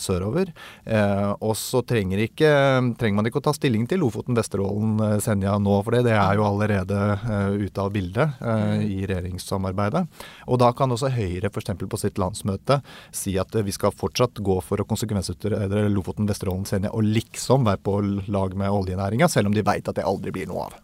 sørover. 0.00 0.52
Eh, 0.84 1.32
og 1.40 1.56
så 1.58 1.82
trenger, 1.82 2.22
trenger, 2.36 3.16
man 3.16 3.28
ikke 3.28 3.40
å 3.42 3.44
ta 3.44 3.54
stilling 3.56 3.86
til 3.90 4.02
Lofoten, 4.02 4.36
Vesterålen, 4.36 4.94
eh, 5.04 5.16
Senja 5.24 5.56
nå 5.60 5.78
for 5.82 5.96
det. 5.96 6.04
Det 6.08 6.14
er 6.16 6.38
jo 6.38 6.46
allerede 6.46 7.00
eh, 7.16 7.66
ute 7.66 7.82
av 7.82 7.92
bildet 7.94 8.40
eh, 8.40 8.84
i 8.84 9.00
regjeringssamarbeidet. 9.08 10.04
Og 10.48 10.60
da 10.62 10.72
kan 10.76 10.92
også 10.92 11.12
Høyre 11.12 11.50
f.eks. 11.52 11.74
på 11.82 12.00
sitt 12.00 12.20
landsmøte 12.22 12.80
si 13.10 13.36
at 13.40 13.52
vi 13.52 13.74
skal 13.74 13.94
fortsatt 13.96 14.40
gå 14.44 14.58
for 14.64 14.80
å 14.80 14.88
konsekvensutrede 14.88 15.86
Lofoten, 15.92 16.28
Vesterålen, 16.30 16.64
Senja 16.68 16.92
og 16.92 17.04
liksom 17.08 17.68
være 17.68 17.82
på 17.84 17.98
lag 18.32 18.56
med 18.58 18.72
oljenæringa, 18.72 19.28
selv 19.28 19.50
om 19.50 19.56
de 19.56 19.66
veit 19.66 19.88
at 19.88 19.98
det 19.98 20.06
aldri 20.08 20.32
blir 20.34 20.48
noe 20.50 20.68
av. 20.68 20.80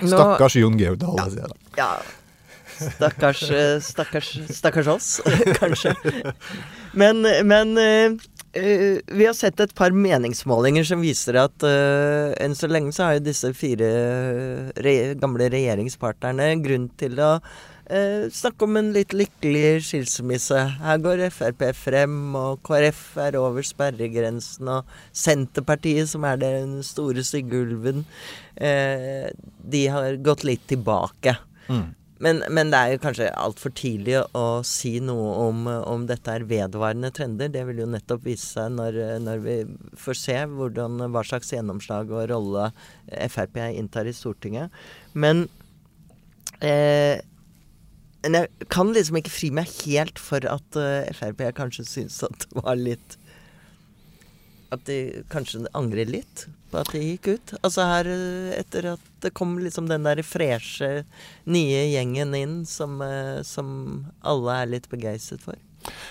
Stakkars 0.00 0.56
Jon 0.56 0.78
Georg 0.80 1.02
sier 1.04 1.42
jeg 1.42 1.52
da. 1.52 1.58
Ja. 1.76 1.92
Stakkars, 2.80 3.44
stakkars, 3.84 4.34
stakkars 4.56 4.90
oss, 4.90 5.08
kanskje. 5.60 5.94
Men, 6.96 7.22
men 7.46 7.76
Uh, 8.50 8.98
vi 9.06 9.26
har 9.28 9.34
sett 9.38 9.60
et 9.62 9.72
par 9.78 9.94
meningsmålinger 9.94 10.82
som 10.88 11.02
viser 11.04 11.36
at 11.38 11.62
uh, 11.62 12.32
enn 12.42 12.56
så 12.58 12.66
lenge 12.66 12.90
så 12.90 13.04
har 13.06 13.18
jo 13.20 13.28
disse 13.28 13.46
fire 13.54 13.90
re 14.82 14.94
gamle 15.22 15.46
regjeringspartnerne 15.54 16.56
grunn 16.64 16.88
til 16.98 17.14
å 17.22 17.28
uh, 17.38 18.24
snakke 18.34 18.66
om 18.66 18.80
en 18.80 18.90
litt 18.96 19.14
lykkelig 19.14 19.84
skilsmisse. 19.86 20.64
Her 20.82 20.98
går 20.98 21.22
Frp 21.30 21.62
frem, 21.78 22.16
og 22.34 22.58
KrF 22.66 23.04
er 23.22 23.38
over 23.38 23.62
sperregrensen, 23.62 24.72
og 24.80 24.90
Senterpartiet, 25.14 26.10
som 26.10 26.26
er 26.26 26.42
den 26.42 26.80
store 26.82 27.22
stygge 27.22 27.62
ulven, 27.62 28.02
de 28.58 29.80
har 29.94 30.18
gått 30.26 30.42
litt 30.44 30.66
tilbake. 30.68 31.38
Mm. 31.70 31.86
Men, 32.20 32.42
men, 32.52 32.68
det 32.68 32.78
er 32.78 32.92
jo 32.92 33.00
kanskje 33.00 33.30
altfor 33.40 33.72
tidlig 33.76 34.18
å 34.36 34.60
si 34.66 34.98
noe 35.00 35.30
om, 35.46 35.64
om 35.66 36.02
dette 36.08 36.34
er 36.36 36.44
vedvarende 36.48 37.08
trender. 37.16 37.48
Det 37.52 37.62
vil 37.70 37.80
jo 37.80 37.88
nettopp 37.88 38.26
vise 38.28 38.44
seg 38.44 38.74
når, 38.76 38.98
når 39.24 39.40
vi 39.46 39.56
får 39.96 40.20
se 40.20 40.36
hvordan, 40.52 41.00
hva 41.14 41.24
slags 41.24 41.54
gjennomslag 41.54 42.12
og 42.12 42.28
rolle 42.32 42.68
Frp 43.32 43.56
inntar 43.70 44.10
i 44.10 44.14
Stortinget. 44.16 44.68
Men 45.16 45.46
eh, 46.60 47.24
jeg 48.20 48.68
kan 48.68 48.92
liksom 48.92 49.16
ikke 49.16 49.32
fri 49.32 49.48
meg 49.56 49.72
helt 49.86 50.20
for 50.20 50.44
at 50.44 50.76
uh, 50.76 51.08
Frp 51.16 51.46
kanskje 51.56 51.88
syns 51.88 52.20
at 52.26 52.44
det 52.44 52.52
var 52.58 52.76
litt 52.76 53.16
At 54.76 54.84
de 54.86 55.24
kanskje 55.32 55.64
angrer 55.72 56.10
litt 56.10 56.44
at 56.78 56.92
de 56.94 57.00
gikk 57.02 57.32
ut. 57.34 57.54
Altså 57.60 57.86
her 57.88 58.10
eh, 58.10 58.52
etter 58.60 58.92
at 58.94 59.08
det 59.24 59.32
kom 59.36 59.58
liksom 59.60 59.88
den 59.90 60.06
der 60.06 60.22
freshe, 60.26 61.04
nye 61.44 61.82
gjengen 61.90 62.36
inn 62.36 62.60
som, 62.68 63.00
eh, 63.04 63.40
som 63.46 64.06
alle 64.20 64.62
er 64.62 64.72
litt 64.76 64.88
begeistret 64.92 65.44
for. 65.44 65.58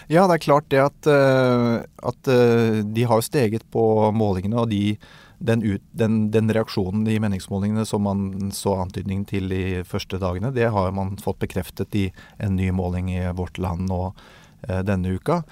Ja, 0.10 0.26
det 0.26 0.40
er 0.40 0.46
klart 0.48 0.70
det 0.74 0.80
at, 0.82 1.06
uh, 1.06 1.86
at 2.10 2.30
de 2.90 3.04
har 3.06 3.22
steget 3.22 3.62
på 3.70 3.84
målingene. 4.18 4.64
Og 4.64 4.72
de, 4.72 4.98
den, 5.38 5.62
ut, 5.62 5.84
den, 5.94 6.32
den, 6.34 6.50
reaksjonen 6.58 7.06
i 7.06 7.20
meningsmålingene 7.22 7.86
som 7.86 8.02
man 8.08 8.50
så 8.56 8.80
antydningen 8.82 9.28
til 9.30 9.46
de 9.54 9.84
første 9.86 10.18
dagene, 10.18 10.50
det 10.58 10.72
har 10.74 10.90
man 10.98 11.20
fått 11.22 11.38
bekreftet 11.46 11.94
i 11.94 12.08
en 12.42 12.58
ny 12.58 12.72
måling 12.74 13.14
i 13.14 13.22
Vårt 13.38 13.62
Land 13.62 13.94
uh, 13.94 14.10
denne 14.86 15.10
uka. 15.16 15.44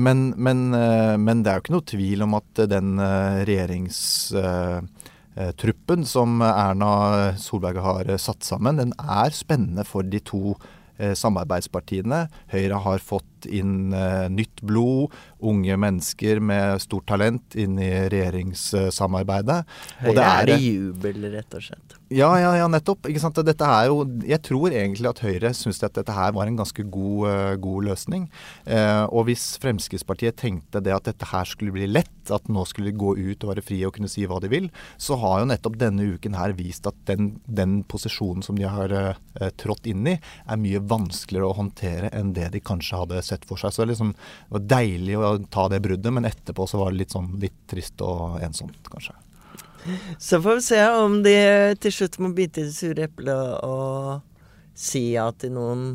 Men, 0.00 0.34
men, 0.36 0.70
men, 0.70 1.42
det 1.44 1.50
er 1.50 1.56
jo 1.58 1.62
ikke 1.64 1.74
noe 1.74 1.90
tvil 1.92 2.22
om 2.24 2.34
at 2.38 2.52
den 2.70 2.88
regjeringstruppen 3.48 6.00
som 6.08 6.40
Erna 6.40 6.92
Solberg 7.40 7.78
har 7.84 8.04
satt 8.22 8.42
sammen, 8.48 8.80
den 8.80 8.92
er 8.96 9.30
spennende 9.36 9.84
for 9.86 10.02
de 10.08 10.20
to 10.24 10.56
samarbeidspartiene. 10.96 12.28
Høyre 12.54 12.76
har 12.86 12.98
fått 13.04 13.35
inn 13.46 13.94
uh, 13.94 14.26
nytt 14.32 14.62
blod, 14.66 15.14
unge 15.46 15.76
mennesker 15.80 16.40
med 16.40 16.80
stort 16.82 17.06
talent 17.10 17.56
inn 17.58 17.78
i 17.82 17.90
regjeringssamarbeidet. 18.12 19.60
Høyre 20.02 20.26
er, 20.42 20.52
jubel, 20.60 21.28
rett 21.34 21.56
og 21.58 21.64
slett. 21.66 21.96
Ja, 22.06 22.30
ja, 22.38 22.52
ja, 22.54 22.68
nettopp. 22.70 23.08
Dette 23.10 23.66
er 23.66 23.88
jo, 23.90 24.04
jeg 24.26 24.38
tror 24.46 24.70
egentlig 24.70 25.10
at 25.10 25.22
Høyre 25.24 25.50
syns 25.56 25.82
at 25.82 25.96
dette 25.98 26.14
her 26.14 26.34
var 26.36 26.46
en 26.46 26.58
ganske 26.58 26.86
god, 26.86 27.26
uh, 27.26 27.54
god 27.62 27.88
løsning. 27.90 28.28
Uh, 28.64 29.04
og 29.10 29.26
hvis 29.28 29.56
Fremskrittspartiet 29.62 30.38
tenkte 30.38 30.82
det 30.84 30.94
at 30.94 31.08
dette 31.10 31.28
her 31.32 31.48
skulle 31.50 31.74
bli 31.74 31.88
lett, 31.90 32.12
at 32.32 32.48
nå 32.50 32.64
skulle 32.66 32.90
de 32.90 32.98
gå 32.98 33.12
ut 33.18 33.44
og 33.44 33.52
være 33.52 33.62
frie 33.62 33.86
og 33.86 33.94
kunne 33.94 34.10
si 34.10 34.24
hva 34.26 34.40
de 34.42 34.50
vil, 34.50 34.70
så 34.98 35.18
har 35.20 35.42
jo 35.42 35.50
nettopp 35.50 35.76
denne 35.78 36.08
uken 36.16 36.38
her 36.38 36.56
vist 36.58 36.86
at 36.88 36.96
den, 37.10 37.36
den 37.46 37.80
posisjonen 37.86 38.42
som 38.42 38.58
de 38.58 38.66
har 38.66 38.94
trådt 39.60 39.86
inn 39.90 40.06
i, 40.10 40.16
er 40.18 40.58
mye 40.58 40.80
vanskeligere 40.90 41.50
å 41.50 41.58
håndtere 41.58 42.10
enn 42.16 42.32
det 42.36 42.48
de 42.54 42.62
kanskje 42.64 42.98
hadde 43.02 43.22
sett 43.26 43.35
for 43.44 43.60
seg. 43.60 43.74
Så 43.74 43.82
det, 43.82 43.90
liksom, 43.92 44.14
det 44.16 44.56
var 44.56 44.66
deilig 44.72 45.18
å 45.20 45.36
ta 45.52 45.68
det 45.68 45.82
bruddet, 45.84 46.12
men 46.16 46.24
etterpå 46.24 46.66
så 46.70 46.80
var 46.80 46.94
det 46.94 47.02
litt 47.02 47.12
sånn 47.12 47.34
litt 47.42 47.58
trist 47.68 48.00
og 48.06 48.40
ensomt, 48.40 48.80
kanskje. 48.88 49.12
Så 50.18 50.40
får 50.42 50.54
vi 50.58 50.66
se 50.66 50.80
om 50.98 51.20
de 51.22 51.36
til 51.78 51.92
slutt 51.94 52.18
må 52.18 52.32
bite 52.34 52.64
i 52.64 52.66
det 52.66 52.74
sure 52.74 53.06
eplet 53.06 53.60
og 53.66 54.24
si 54.76 55.10
ja 55.14 55.28
til 55.36 55.54
noen 55.58 55.88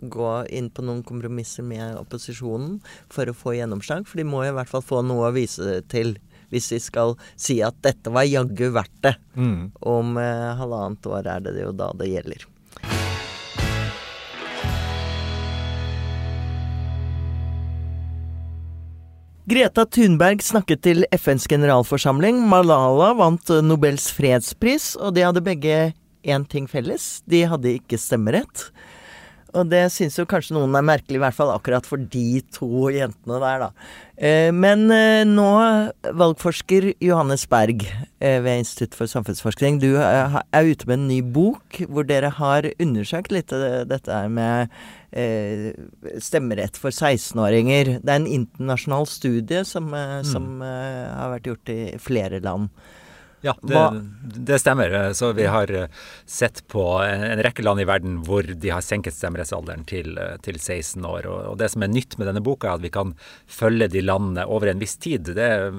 Gå 0.00 0.28
inn 0.48 0.70
på 0.72 0.80
noen 0.80 1.02
kompromisser 1.04 1.60
med 1.60 1.98
opposisjonen 2.00 2.78
for 3.12 3.28
å 3.28 3.34
få 3.36 3.52
gjennomslag. 3.52 4.06
For 4.08 4.16
de 4.16 4.24
må 4.24 4.38
i 4.46 4.52
hvert 4.56 4.70
fall 4.70 4.80
få 4.80 5.02
noe 5.04 5.26
å 5.28 5.34
vise 5.34 5.82
til 5.92 6.14
hvis 6.48 6.70
de 6.72 6.78
skal 6.80 7.12
si 7.36 7.58
at 7.60 7.76
dette 7.84 8.08
var 8.08 8.24
jaggu 8.24 8.70
verdt 8.72 8.96
det. 9.04 9.12
Mm. 9.36 9.70
Om 9.76 10.16
eh, 10.22 10.46
halvannet 10.56 11.10
år 11.10 11.28
er 11.34 11.44
det 11.44 11.52
jo 11.60 11.74
da 11.76 11.90
det 12.00 12.08
gjelder. 12.10 12.46
Greta 19.48 19.86
Thunberg 19.88 20.42
snakket 20.44 20.82
til 20.84 21.06
FNs 21.16 21.46
generalforsamling. 21.48 22.42
Malala 22.50 23.14
vant 23.16 23.52
Nobels 23.64 24.10
fredspris, 24.12 24.92
og 25.00 25.14
de 25.16 25.24
hadde 25.24 25.42
begge 25.44 25.78
én 26.28 26.44
ting 26.44 26.68
felles. 26.68 27.22
De 27.24 27.46
hadde 27.48 27.78
ikke 27.78 27.98
stemmerett. 27.98 28.68
Og 29.56 29.66
det 29.66 29.82
syns 29.90 30.14
jo 30.18 30.26
kanskje 30.30 30.54
noen 30.54 30.76
er 30.78 30.84
merkelig, 30.86 31.18
i 31.18 31.22
hvert 31.24 31.34
fall 31.34 31.50
akkurat 31.50 31.86
for 31.88 31.98
de 32.12 32.42
to 32.54 32.90
jentene 32.94 33.40
der, 33.42 33.64
da. 33.64 33.70
Eh, 34.20 34.50
men 34.54 34.84
eh, 34.94 35.24
nå, 35.26 35.48
valgforsker 36.20 36.92
Johannes 37.02 37.46
Berg 37.50 37.82
eh, 37.88 38.38
ved 38.44 38.60
Institutt 38.62 38.94
for 38.98 39.10
samfunnsforskning, 39.10 39.80
du 39.82 39.96
er 39.98 40.68
ute 40.68 40.86
med 40.86 41.00
en 41.00 41.08
ny 41.10 41.20
bok 41.24 41.80
hvor 41.88 42.06
dere 42.06 42.30
har 42.38 42.70
undersøkt 42.76 43.34
litt 43.34 43.50
dette 43.90 44.22
med 44.30 44.70
stemmerett 45.10 46.78
for 46.78 46.94
16-åringer. 46.94 47.96
Det 47.98 48.12
er 48.12 48.20
en 48.20 48.28
internasjonal 48.30 49.08
studie 49.10 49.64
som, 49.66 49.88
mm. 49.90 50.24
som 50.28 50.48
har 50.62 51.32
vært 51.34 51.48
gjort 51.50 51.72
i 51.74 51.80
flere 51.98 52.38
land. 52.44 52.70
Ja, 53.40 53.54
det, 53.62 54.02
det, 54.22 54.58
stemmer. 54.58 55.12
Så 55.12 55.32
vi 55.32 55.46
har 55.46 55.70
eh, 55.72 55.86
sett 56.26 56.68
på 56.68 56.84
en, 57.02 57.40
rekke 57.42 57.62
land 57.64 57.80
i 57.80 57.86
verden 57.88 58.18
hvor 58.26 58.44
de 58.44 58.72
har 58.72 58.84
senket 58.84 59.16
stemmerettsalderen 59.16 59.86
til, 59.88 60.12
eh, 60.20 60.36
til 60.44 60.58
16 60.60 61.04
år. 61.08 61.28
Og, 61.30 61.56
det 61.60 61.70
som 61.72 61.84
er 61.84 61.92
nytt 61.92 62.18
med 62.18 62.28
denne 62.28 62.44
boka, 62.44 62.68
er 62.68 62.80
at 62.80 62.84
vi 62.84 62.92
kan 62.92 63.14
følge 63.48 63.88
de 63.92 64.04
landene 64.04 64.44
over 64.44 64.72
en 64.72 64.82
viss 64.82 64.98
tid. 65.00 65.32
Det 65.38 65.46
er 65.46 65.70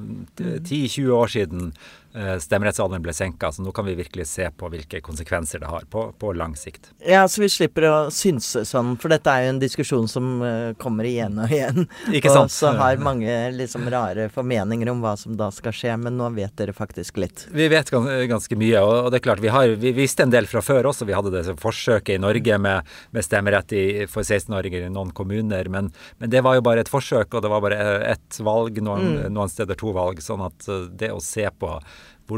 10-20 0.41 1.05
mm. 1.05 1.13
år 1.19 1.33
siden 1.35 1.73
Eh, 1.73 2.00
stemmerettsalderen 2.13 3.03
ble 3.03 3.13
senka. 3.15 3.51
Så 3.51 3.63
nå 3.63 3.71
kan 3.75 3.85
vi 3.87 3.95
virkelig 3.95 4.27
se 4.27 4.49
på 4.51 4.69
hvilke 4.71 5.01
konsekvenser 5.03 5.61
det 5.63 5.69
har 5.71 5.85
på, 5.91 6.07
på, 6.19 6.33
lang 6.37 6.55
sikt. 6.59 6.91
Ja, 7.07 7.23
så 7.31 7.43
vi 7.43 7.49
slipper 7.51 7.87
å 7.89 7.95
synse 8.13 8.65
sånn, 8.67 8.95
for 9.01 9.13
dette 9.13 9.31
er 9.31 9.45
jo 9.45 9.53
en 9.55 9.61
diskusjon 9.61 10.07
som 10.11 10.31
uh, 10.43 10.73
kommer 10.81 11.07
igjen 11.07 11.39
og 11.41 11.51
igjen. 11.51 11.87
Ikke 12.15 12.31
sant? 12.31 12.51
Og 12.51 12.55
så 12.55 12.73
har 12.77 13.01
mange 13.01 13.35
liksom 13.55 13.87
rare 13.91 14.27
formeninger 14.33 14.91
om 14.91 15.03
hva 15.03 15.15
som 15.19 15.37
da 15.39 15.49
skal 15.53 15.75
skje, 15.75 15.95
men 16.01 16.17
nå 16.19 16.29
vet 16.35 16.55
dere 16.59 16.75
faktisk 16.75 17.21
litt. 17.21 17.45
Vi 17.51 17.67
vet 17.71 17.91
ganske 17.91 18.59
mye, 18.59 18.83
og, 18.83 19.11
det 19.11 19.21
er 19.21 19.25
klart 19.29 19.43
vi, 19.43 19.51
har, 19.53 19.75
vi 19.81 19.93
visste 19.95 20.25
en 20.25 20.33
del 20.33 20.49
fra 20.51 20.63
før 20.65 20.91
også. 20.91 21.07
Vi 21.09 21.15
hadde 21.15 21.33
det 21.33 21.57
forsøket 21.61 22.15
i 22.15 22.21
Norge 22.21 22.59
med, 22.61 22.91
med 23.15 23.27
stemmerett 23.27 23.75
i, 23.77 23.85
for 24.11 24.27
16-åringer 24.27 24.87
i 24.87 24.93
noen 24.93 25.13
kommuner, 25.15 25.69
men, 25.71 25.91
men, 26.17 26.31
det 26.31 26.43
var 26.45 26.57
jo 26.57 26.65
bare 26.65 26.85
et 26.85 26.91
forsøk, 26.91 27.33
og 27.33 27.43
det 27.43 27.51
var 27.51 27.63
bare 27.63 27.81
ett 28.11 28.39
valg, 28.43 28.79
noen, 28.83 29.07
mm. 29.17 29.25
noen 29.35 29.51
steder 29.51 29.79
to 29.79 29.93
valg. 29.95 30.21
Sånn 30.23 30.43
at 30.45 30.67
eh, 30.71 30.87
det 31.01 31.11
å 31.13 31.21
se 31.23 31.47
på 31.59 31.75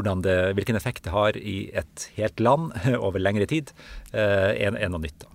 det, 0.02 0.54
hvilken 0.56 0.76
effekt 0.76 1.04
det 1.04 1.12
har 1.14 1.36
i 1.36 1.70
et 1.76 2.08
helt 2.16 2.40
land 2.40 2.72
over 3.06 3.18
lengre 3.22 3.46
tid, 3.46 3.70
er, 4.12 4.74
eh, 4.74 4.82
er 4.82 4.92
noe 4.92 5.04
nytt. 5.04 5.28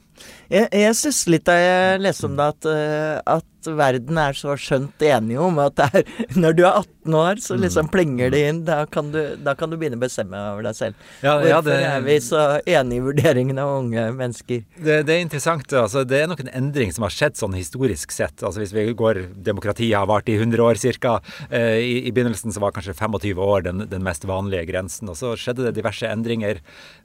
Jeg, 0.49 0.67
jeg 0.75 0.95
stusset 0.97 1.31
litt 1.31 1.45
da 1.47 1.55
jeg 1.55 2.01
leste 2.03 2.27
om 2.27 2.35
det, 2.35 2.47
at, 2.55 2.67
eh, 2.67 3.37
at 3.59 3.69
verden 3.75 4.19
er 4.19 4.37
så 4.37 4.55
skjønt 4.59 5.03
enige 5.03 5.41
om 5.43 5.59
at 5.61 5.79
er, 5.83 6.05
når 6.39 6.55
du 6.55 6.63
er 6.63 6.79
18 6.79 7.15
år, 7.19 7.41
så 7.43 7.55
mm. 7.55 7.61
liksom 7.65 7.89
plenger 7.91 8.31
det 8.33 8.41
inn. 8.49 8.61
Da 8.67 8.83
kan, 8.89 9.11
du, 9.13 9.19
da 9.43 9.55
kan 9.57 9.71
du 9.71 9.77
begynne 9.79 9.99
å 9.99 10.03
bestemme 10.03 10.39
over 10.53 10.65
deg 10.69 10.77
selv. 10.77 10.99
Ja, 11.23 11.35
Hvorfor 11.35 11.49
ja, 11.49 11.59
det, 11.65 11.77
er 11.89 12.05
vi 12.05 12.17
så 12.23 12.43
enige 12.63 13.01
i 13.01 13.05
vurderingen 13.05 13.59
av 13.61 13.73
unge 13.79 14.05
mennesker? 14.15 14.63
Det, 14.77 14.99
det 15.07 15.15
er 15.15 15.23
interessant. 15.23 15.67
Altså, 15.73 16.05
det 16.07 16.21
er 16.21 16.29
nok 16.31 16.43
en 16.45 16.51
endring 16.55 16.93
som 16.95 17.05
har 17.07 17.15
skjedd 17.15 17.39
sånn 17.39 17.57
historisk 17.57 18.13
sett. 18.15 18.43
Altså 18.43 18.63
Hvis 18.63 18.75
vi 18.75 18.87
går 18.97 19.21
Demokratiet 19.49 19.97
har 19.97 20.07
vart 20.09 20.29
i 20.31 20.37
100 20.39 20.63
år 20.63 20.79
ca. 20.99 21.17
Eh, 21.49 21.79
i, 21.83 21.95
I, 22.07 22.13
begynnelsen 22.15 22.53
så 22.55 22.63
var 22.63 22.73
kanskje 22.75 22.95
25 22.95 23.43
år 23.43 23.67
den, 23.67 23.85
den, 23.89 24.05
mest 24.05 24.27
vanlige 24.29 24.67
grensen. 24.71 25.11
Og 25.11 25.19
så 25.19 25.35
skjedde 25.39 25.67
det 25.67 25.75
diverse 25.77 26.07
endringer. 26.07 26.61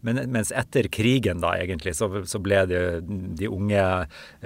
Men, 0.07 0.23
mens 0.33 0.53
etter 0.55 0.89
krigen, 0.93 1.43
da 1.43 1.55
egentlig, 1.59 1.97
så, 1.99 2.11
så 2.29 2.41
ble 2.43 2.65
det 2.71 2.85
de 3.39 3.51
unge 3.51 3.83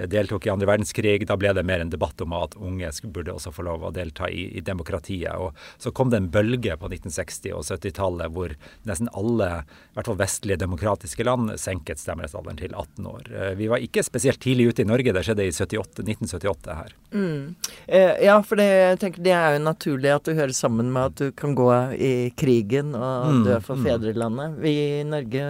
deltok 0.09 0.47
i 0.47 0.53
andre 0.53 0.69
verdenskrig. 0.69 1.21
Da 1.29 1.37
ble 1.39 1.53
det 1.55 1.65
mer 1.67 1.83
en 1.83 1.91
debatt 1.91 1.98
om 1.99 2.33
at 2.33 2.55
unge 2.55 2.91
burde 3.03 3.33
også 3.33 3.51
få 3.53 3.65
lov 3.67 3.83
å 3.83 3.91
delta 3.95 4.29
i, 4.29 4.47
i 4.57 4.61
demokratiet. 4.65 5.35
Og 5.35 5.55
så 5.81 5.91
kom 5.95 6.11
det 6.11 6.21
en 6.21 6.31
bølge 6.31 6.77
på 6.79 6.89
1960- 6.89 7.55
og 7.55 7.65
70-tallet 7.67 8.33
hvor 8.35 8.55
nesten 8.87 9.11
alle, 9.17 9.49
i 9.91 9.97
hvert 9.97 10.09
fall 10.09 10.19
vestlige 10.19 10.59
demokratiske 10.63 11.25
land, 11.27 11.53
senket 11.61 12.01
stemmerettsalderen 12.01 12.59
til 12.59 12.73
18 12.73 13.09
år. 13.09 13.29
Eh, 13.33 13.53
vi 13.59 13.69
var 13.71 13.83
ikke 13.83 14.05
spesielt 14.05 14.41
tidlig 14.43 14.71
ute 14.71 14.85
i 14.85 14.89
Norge. 14.89 15.13
Det 15.15 15.25
skjedde 15.27 15.47
i 15.47 15.53
78, 15.53 16.05
1978 16.05 16.79
her. 16.79 16.95
Mm. 17.13 17.55
Eh, 17.87 18.15
ja, 18.25 18.39
for 18.45 18.61
det, 18.61 18.69
jeg 18.69 18.99
tenker, 19.03 19.25
det 19.25 19.35
er 19.35 19.57
jo 19.57 19.63
naturlig 19.65 20.13
at 20.15 20.27
du 20.27 20.35
hører 20.37 20.55
sammen 20.55 20.91
med 20.95 21.13
at 21.13 21.21
du 21.21 21.35
kan 21.35 21.55
gå 21.57 21.69
i 21.95 22.13
krigen 22.39 22.95
og 22.97 23.39
mm, 23.39 23.45
dø 23.47 23.61
for 23.65 23.79
mm. 23.79 23.87
fedrelandet. 23.87 24.59
Vi 24.63 24.75
i 24.99 25.07
Norge 25.07 25.47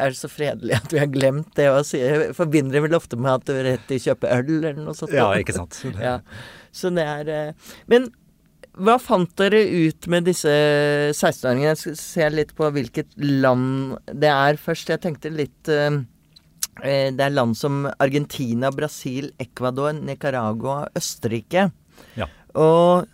er 0.00 0.14
så 0.16 0.30
fredelig 0.30 0.76
at 0.78 0.94
vi 0.94 1.00
har 1.02 1.10
glemt 1.12 1.50
det 1.58 1.68
å 1.72 1.82
si. 1.86 2.00
Jeg 2.02 2.32
forbinder 2.36 2.78
det 2.78 2.84
vel 2.86 2.96
ofte 2.98 3.18
med 3.20 3.32
at 3.34 3.48
du 3.48 3.52
er 3.56 3.66
rett 3.72 3.84
til 3.88 4.00
å 4.00 4.04
kjøpe 4.08 4.30
øl 4.36 4.54
eller 4.58 4.80
noe 4.80 4.96
sånt. 4.96 5.14
Ja, 5.16 5.28
ikke 5.38 5.56
sant. 5.56 5.80
ja. 6.08 6.18
Så 6.74 6.92
det 6.94 7.04
er 7.04 7.30
eh, 7.32 7.72
Men 7.90 8.10
hva 8.78 8.94
fant 9.02 9.32
dere 9.40 9.60
ut 9.64 10.06
med 10.10 10.28
disse 10.28 10.52
16-åringene? 11.10 11.72
Jeg 11.72 11.80
skal 11.80 11.98
se 11.98 12.28
litt 12.30 12.54
på 12.58 12.68
hvilket 12.74 13.16
land 13.18 13.98
det 14.06 14.30
er 14.30 14.60
først. 14.60 14.92
Jeg 14.92 15.02
tenkte 15.02 15.34
litt 15.34 15.70
eh, 15.72 16.00
eh, 16.84 17.08
Det 17.10 17.26
er 17.26 17.34
land 17.34 17.58
som 17.58 17.86
Argentina, 17.98 18.70
Brasil, 18.74 19.32
Ecuador, 19.42 19.96
Nicaragua, 19.98 20.84
Østerrike. 20.98 21.70
Ja. 22.18 22.30
Og 22.54 23.08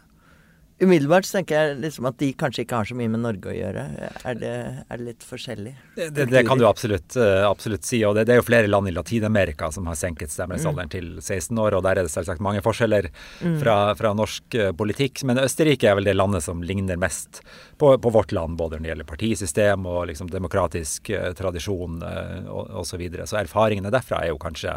Umiddelbart 0.82 1.22
så 1.22 1.36
tenker 1.36 1.54
jeg 1.54 1.74
liksom 1.84 2.08
at 2.08 2.16
de 2.18 2.32
kanskje 2.34 2.64
ikke 2.64 2.78
har 2.80 2.88
så 2.88 2.96
mye 2.98 3.10
med 3.12 3.20
Norge 3.22 3.46
å 3.46 3.54
gjøre. 3.54 3.82
Er 4.26 4.38
det, 4.40 4.54
er 4.82 4.98
det 4.98 5.04
litt 5.06 5.22
forskjellig? 5.22 5.70
Det, 5.94 6.08
det, 6.16 6.24
det, 6.32 6.40
kan 6.48 6.58
du 6.58 6.64
absolutt, 6.66 7.14
uh, 7.14 7.46
absolutt 7.46 7.86
si. 7.86 8.00
og 8.02 8.16
det, 8.18 8.24
det, 8.26 8.34
er 8.34 8.40
jo 8.40 8.46
flere 8.48 8.66
land 8.66 8.90
i 8.90 8.94
Latin-Amerika 8.94 9.68
som 9.70 9.86
har 9.86 9.94
senket 10.00 10.34
stemmerettsalderen 10.34 10.90
mm. 10.90 10.94
til 10.96 11.06
16 11.22 11.60
år. 11.62 11.76
og 11.78 11.84
Der 11.86 12.00
er 12.00 12.08
det 12.08 12.10
selvsagt 12.10 12.42
mange 12.42 12.62
forskjeller 12.64 13.06
mm. 13.06 13.60
fra, 13.62 13.76
fra, 14.00 14.12
norsk 14.18 14.58
uh, 14.58 14.72
politikk. 14.74 15.22
Men 15.30 15.44
Østerrike 15.44 15.92
er 15.92 15.94
vel 16.00 16.10
det 16.10 16.16
landet 16.18 16.42
som 16.42 16.64
ligner 16.66 16.98
mest 16.98 17.44
på, 17.78 17.92
på 17.94 18.14
vårt 18.18 18.34
land, 18.34 18.58
både 18.58 18.80
når 18.80 18.88
det 18.88 18.92
gjelder 18.92 19.10
partisystem 19.12 19.86
og 19.86 20.08
liksom 20.10 20.32
demokratisk 20.34 21.14
uh, 21.14 21.30
tradisjon 21.38 22.02
og 22.02 22.74
osv. 22.82 22.94
Så, 22.94 22.98
videre. 23.00 23.24
så 23.26 23.40
erfaringene 23.40 23.90
derfra 23.90 24.20
er 24.22 24.30
jo 24.30 24.36
kanskje 24.38 24.76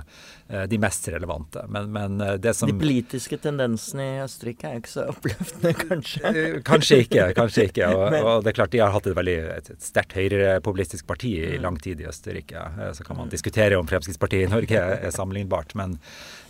de 0.72 0.80
mest 0.82 1.06
relevante. 1.14 1.62
Men, 1.70 1.92
men 1.94 2.22
det 2.42 2.56
som 2.58 2.66
De 2.66 2.74
politiske 2.74 3.38
tendensene 3.44 4.08
i 4.16 4.24
Østerrike 4.24 4.66
er 4.66 4.80
jo 4.80 4.82
ikke 4.82 4.90
så 4.90 5.04
oppløftende, 5.12 5.74
kanskje? 5.78 5.97
Kanskje? 5.98 6.22
Eh, 6.32 6.58
Kanskje 6.68 7.00
ikke. 7.04 7.26
kanskje 7.38 7.66
ikke. 7.70 7.90
Og, 7.94 8.12
Men- 8.14 8.24
og 8.24 8.44
det 8.46 8.54
er 8.54 8.58
klart 8.62 8.72
De 8.72 8.80
har 8.84 8.92
hatt 8.94 9.08
et 9.08 9.16
veldig 9.18 9.38
et, 9.58 9.72
sterkt 9.82 10.14
høyrepopulistisk 10.18 11.06
parti 11.08 11.34
Mm. 11.38 11.54
i 11.54 11.58
lang 11.62 11.78
tid 11.82 12.02
i 12.02 12.08
Østerrike. 12.08 12.56
Eh, 12.80 12.92
Så 12.94 13.04
kan 13.04 13.18
man 13.18 13.30
diskutere 13.30 13.76
om 13.80 13.88
Fremskrittspartiet 13.88 14.48
i 14.48 14.52
Norge 14.54 14.78
er 14.78 15.12
sammenlignbart. 15.12 15.76
Men, 15.76 15.98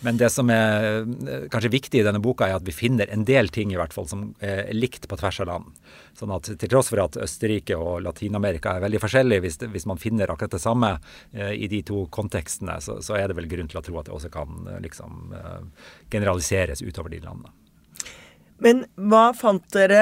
men 0.03 0.17
det 0.17 0.29
som 0.31 0.49
er 0.49 1.01
eh, 1.03 1.47
kanskje 1.49 1.71
viktig 1.73 1.99
i 2.01 2.03
denne 2.05 2.21
boka, 2.21 2.47
er 2.47 2.55
at 2.60 2.63
vi 2.67 2.71
finner 2.75 3.07
en 3.12 3.23
del 3.25 3.47
ting 3.49 3.71
i 3.71 3.77
hvert 3.79 3.93
fall 3.93 4.07
som 4.07 4.36
er 4.41 4.69
likt 4.73 5.07
på 5.07 5.17
tvers 5.17 5.39
av 5.41 5.47
land. 5.47 5.71
Sånn 6.17 6.31
at 6.33 6.47
Til 6.57 6.69
tross 6.69 6.89
for 6.89 6.97
at 7.03 7.13
Østerrike 7.21 7.75
og 7.77 8.01
Latin-Amerika 8.01 8.71
er 8.77 8.81
veldig 8.81 8.99
forskjellige, 9.03 9.41
hvis, 9.43 9.57
det, 9.62 9.67
hvis 9.69 9.86
man 9.86 9.97
finner 10.01 10.31
akkurat 10.33 10.51
det 10.55 10.62
samme 10.63 10.95
eh, 11.33 11.51
i 11.53 11.67
de 11.69 11.83
to 11.86 12.07
kontekstene, 12.10 12.79
så, 12.81 12.97
så 13.05 13.15
er 13.19 13.27
det 13.29 13.36
vel 13.38 13.45
grunn 13.51 13.67
til 13.69 13.77
å 13.77 13.83
tro 13.86 13.99
at 14.01 14.05
det 14.10 14.15
også 14.17 14.31
kan 14.33 14.65
liksom 14.81 15.33
eh, 15.38 15.62
generaliseres 16.10 16.81
utover 16.81 17.10
de 17.13 17.19
landene. 17.21 17.53
Men 18.63 18.86
hva 18.98 19.30
fant 19.38 19.62
dere 19.76 20.02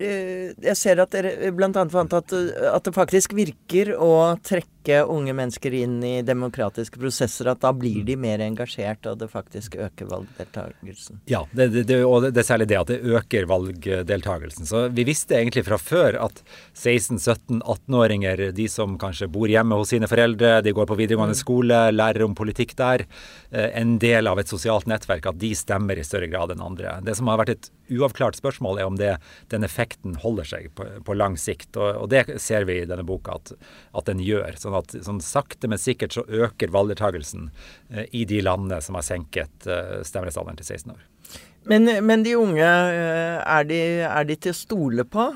eh, 0.00 0.52
Jeg 0.56 0.76
ser 0.78 1.02
at 1.02 1.12
dere 1.12 1.50
bl.a. 1.52 1.84
fant 1.92 2.14
at, 2.16 2.32
at 2.32 2.86
det 2.86 2.94
faktisk 2.96 3.34
virker 3.36 3.92
å 4.00 4.12
trekke 4.40 4.68
unge 4.88 5.32
mennesker 5.36 5.74
inn 5.74 5.98
i 6.04 6.22
demokratiske 6.22 6.98
prosesser. 7.00 7.50
At 7.52 7.60
da 7.60 7.72
blir 7.76 8.04
de 8.04 8.16
mer 8.16 8.40
engasjert, 8.44 9.06
og 9.06 9.18
det 9.20 9.30
faktisk 9.32 9.76
øker 9.76 10.08
valgdeltakelsen. 10.10 11.20
Ja, 11.30 11.44
det, 11.52 11.68
det, 11.74 11.84
det, 11.90 12.00
og 12.04 12.26
det 12.28 12.40
er 12.42 12.48
særlig 12.48 12.68
det 12.70 12.78
at 12.80 12.92
det 12.92 13.00
øker 13.00 13.48
valgdeltakelsen. 13.50 14.66
Så 14.66 14.86
vi 14.94 15.04
visste 15.08 15.36
egentlig 15.38 15.66
fra 15.68 15.78
før 15.80 16.18
at 16.26 16.42
16-17-18-åringer, 16.74 18.46
de 18.56 18.68
som 18.68 18.96
kanskje 19.00 19.30
bor 19.32 19.50
hjemme 19.50 19.78
hos 19.80 19.92
sine 19.92 20.08
foreldre, 20.10 20.60
de 20.64 20.74
går 20.76 20.88
på 20.88 20.98
videregående 20.98 21.38
skole, 21.38 21.82
lærer 21.94 22.24
om 22.26 22.36
politikk 22.38 22.76
der, 22.78 23.06
eh, 23.50 23.70
en 23.80 23.98
del 24.02 24.30
av 24.30 24.40
et 24.40 24.50
sosialt 24.50 24.88
nettverk, 24.90 25.26
at 25.30 25.40
de 25.40 25.52
stemmer 25.56 25.98
i 25.98 26.06
større 26.06 26.30
grad 26.30 26.54
enn 26.54 26.64
andre. 26.64 26.98
Det 27.04 27.16
som 27.18 27.28
har 27.30 27.40
vært 27.42 27.56
et 27.56 27.70
uavklart 27.90 28.38
spørsmål, 28.38 28.78
er 28.78 28.88
om 28.88 28.96
det, 28.98 29.16
den 29.52 29.66
effekten 29.66 30.16
holder 30.22 30.46
seg 30.46 30.70
på, 30.78 30.86
på 31.04 31.16
lang 31.16 31.36
sikt. 31.40 31.74
Og, 31.76 32.04
og 32.04 32.10
det 32.12 32.24
ser 32.42 32.66
vi 32.68 32.80
i 32.80 32.88
denne 32.88 33.06
boka 33.06 33.36
at, 33.40 33.52
at 33.96 34.10
den 34.10 34.22
gjør. 34.24 34.58
Sånn 34.70 34.80
at 34.80 35.06
sånn 35.06 35.22
sakte, 35.24 35.70
men 35.70 35.80
sikkert 35.80 36.14
så 36.16 36.24
øker 36.24 36.72
valgdeltakelsen 36.74 37.48
eh, 37.90 38.06
i 38.16 38.24
de 38.28 38.42
landene 38.44 38.80
som 38.84 38.98
har 38.98 39.06
senket 39.06 39.66
eh, 39.66 40.00
stemmerettsalderen 40.06 40.60
til 40.60 40.68
16 40.68 40.94
år. 40.94 41.02
Men, 41.70 41.90
men 42.06 42.22
de 42.24 42.36
unge, 42.38 42.66
eh, 42.66 43.40
er 43.42 43.66
de, 43.68 43.80
er 44.08 44.28
de 44.28 44.38
til 44.40 44.54
å 44.54 44.60
stole 44.60 45.04
på? 45.08 45.26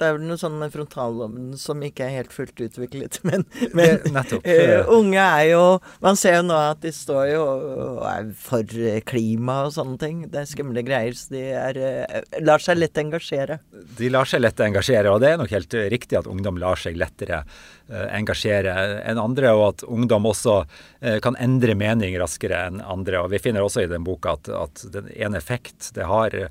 Det 0.00 0.08
er 0.08 0.14
vel 0.16 0.24
noe 0.24 0.40
sånn 0.40 0.56
med 0.60 0.72
frontallommen 0.72 1.50
som 1.60 1.82
ikke 1.84 2.06
er 2.06 2.14
helt 2.20 2.32
fullt 2.32 2.60
utviklet. 2.64 3.20
Men, 3.30 3.44
men 3.76 4.00
nettopp. 4.14 4.46
Uh, 4.46 4.88
unge 4.96 5.20
er 5.20 5.50
jo 5.50 5.62
Man 6.02 6.16
ser 6.18 6.38
jo 6.38 6.44
nå 6.48 6.56
at 6.56 6.80
de 6.82 6.90
står 6.94 7.26
jo 7.30 7.42
og 7.44 8.00
er 8.08 8.30
for 8.40 8.72
eh, 8.80 9.02
klima 9.06 9.60
og 9.66 9.74
sånne 9.76 9.98
ting. 10.00 10.22
Det 10.32 10.40
er 10.40 10.48
skumle 10.48 10.82
greier. 10.86 11.14
Så 11.16 11.34
de 11.34 11.42
er, 11.52 11.78
uh, 11.78 12.40
lar 12.42 12.62
seg 12.64 12.80
lett 12.80 12.98
engasjere. 13.00 13.60
De 13.98 14.10
lar 14.12 14.28
seg 14.28 14.42
lett 14.42 14.64
engasjere, 14.64 15.12
og 15.12 15.20
det 15.22 15.34
er 15.34 15.38
nok 15.40 15.52
helt 15.52 15.76
riktig 15.92 16.18
at 16.18 16.30
ungdom 16.30 16.58
lar 16.60 16.80
seg 16.80 16.98
lettere 16.98 17.42
uh, 17.44 18.06
engasjere 18.16 18.74
enn 19.04 19.20
andre, 19.20 19.52
og 19.56 19.64
at 19.68 19.84
ungdom 19.86 20.28
også 20.30 20.56
eh, 21.00 21.18
kan 21.22 21.36
endre 21.40 21.74
mening 21.78 22.16
raskere 22.20 22.64
enn 22.68 22.80
andre. 22.80 23.24
Og 23.24 23.30
Vi 23.34 23.40
finner 23.42 23.64
også 23.64 23.84
i 23.84 23.90
den 23.90 24.04
boka 24.06 24.36
at, 24.38 24.48
at 24.48 24.84
den 24.94 25.10
ene 25.14 25.40
effekt 25.40 25.90
det 25.96 26.06
har 26.08 26.34
eh, 26.36 26.48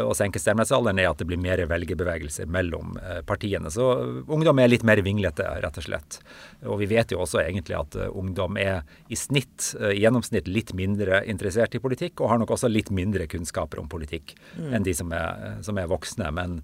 å 0.00 0.14
senke 0.16 0.42
stemmerettsalderen, 0.42 1.00
er 1.00 1.10
at 1.12 1.20
det 1.22 1.28
blir 1.30 1.40
mer 1.40 1.62
velgerbevegelse 1.70 2.48
mellom 2.50 2.89
partiene. 3.26 3.70
Så 3.70 3.86
ungdom 4.26 4.58
er 4.58 4.70
litt 4.70 4.84
mer 4.86 5.02
vinglete, 5.04 5.46
rett 5.62 5.80
og 5.80 5.86
slett. 5.86 6.20
Og 6.66 6.80
vi 6.82 6.88
vet 6.90 7.12
jo 7.12 7.22
også 7.24 7.42
egentlig 7.44 7.76
at 7.78 7.96
eh, 7.96 8.12
ungdom 8.16 8.58
er 8.60 8.82
i 9.08 9.18
snitt, 9.18 9.72
eh, 9.80 9.94
i 9.96 10.02
gjennomsnitt, 10.04 10.48
litt 10.50 10.74
mindre 10.76 11.22
interessert 11.30 11.74
i 11.76 11.82
politikk, 11.82 12.20
og 12.20 12.32
har 12.32 12.40
nok 12.42 12.54
også 12.56 12.70
litt 12.70 12.92
mindre 12.94 13.28
kunnskaper 13.30 13.82
om 13.82 13.90
politikk 13.90 14.34
enn 14.70 14.84
de 14.86 14.94
som 14.96 15.12
er, 15.16 15.60
som 15.66 15.78
er 15.80 15.90
voksne. 15.90 16.30
Men, 16.36 16.60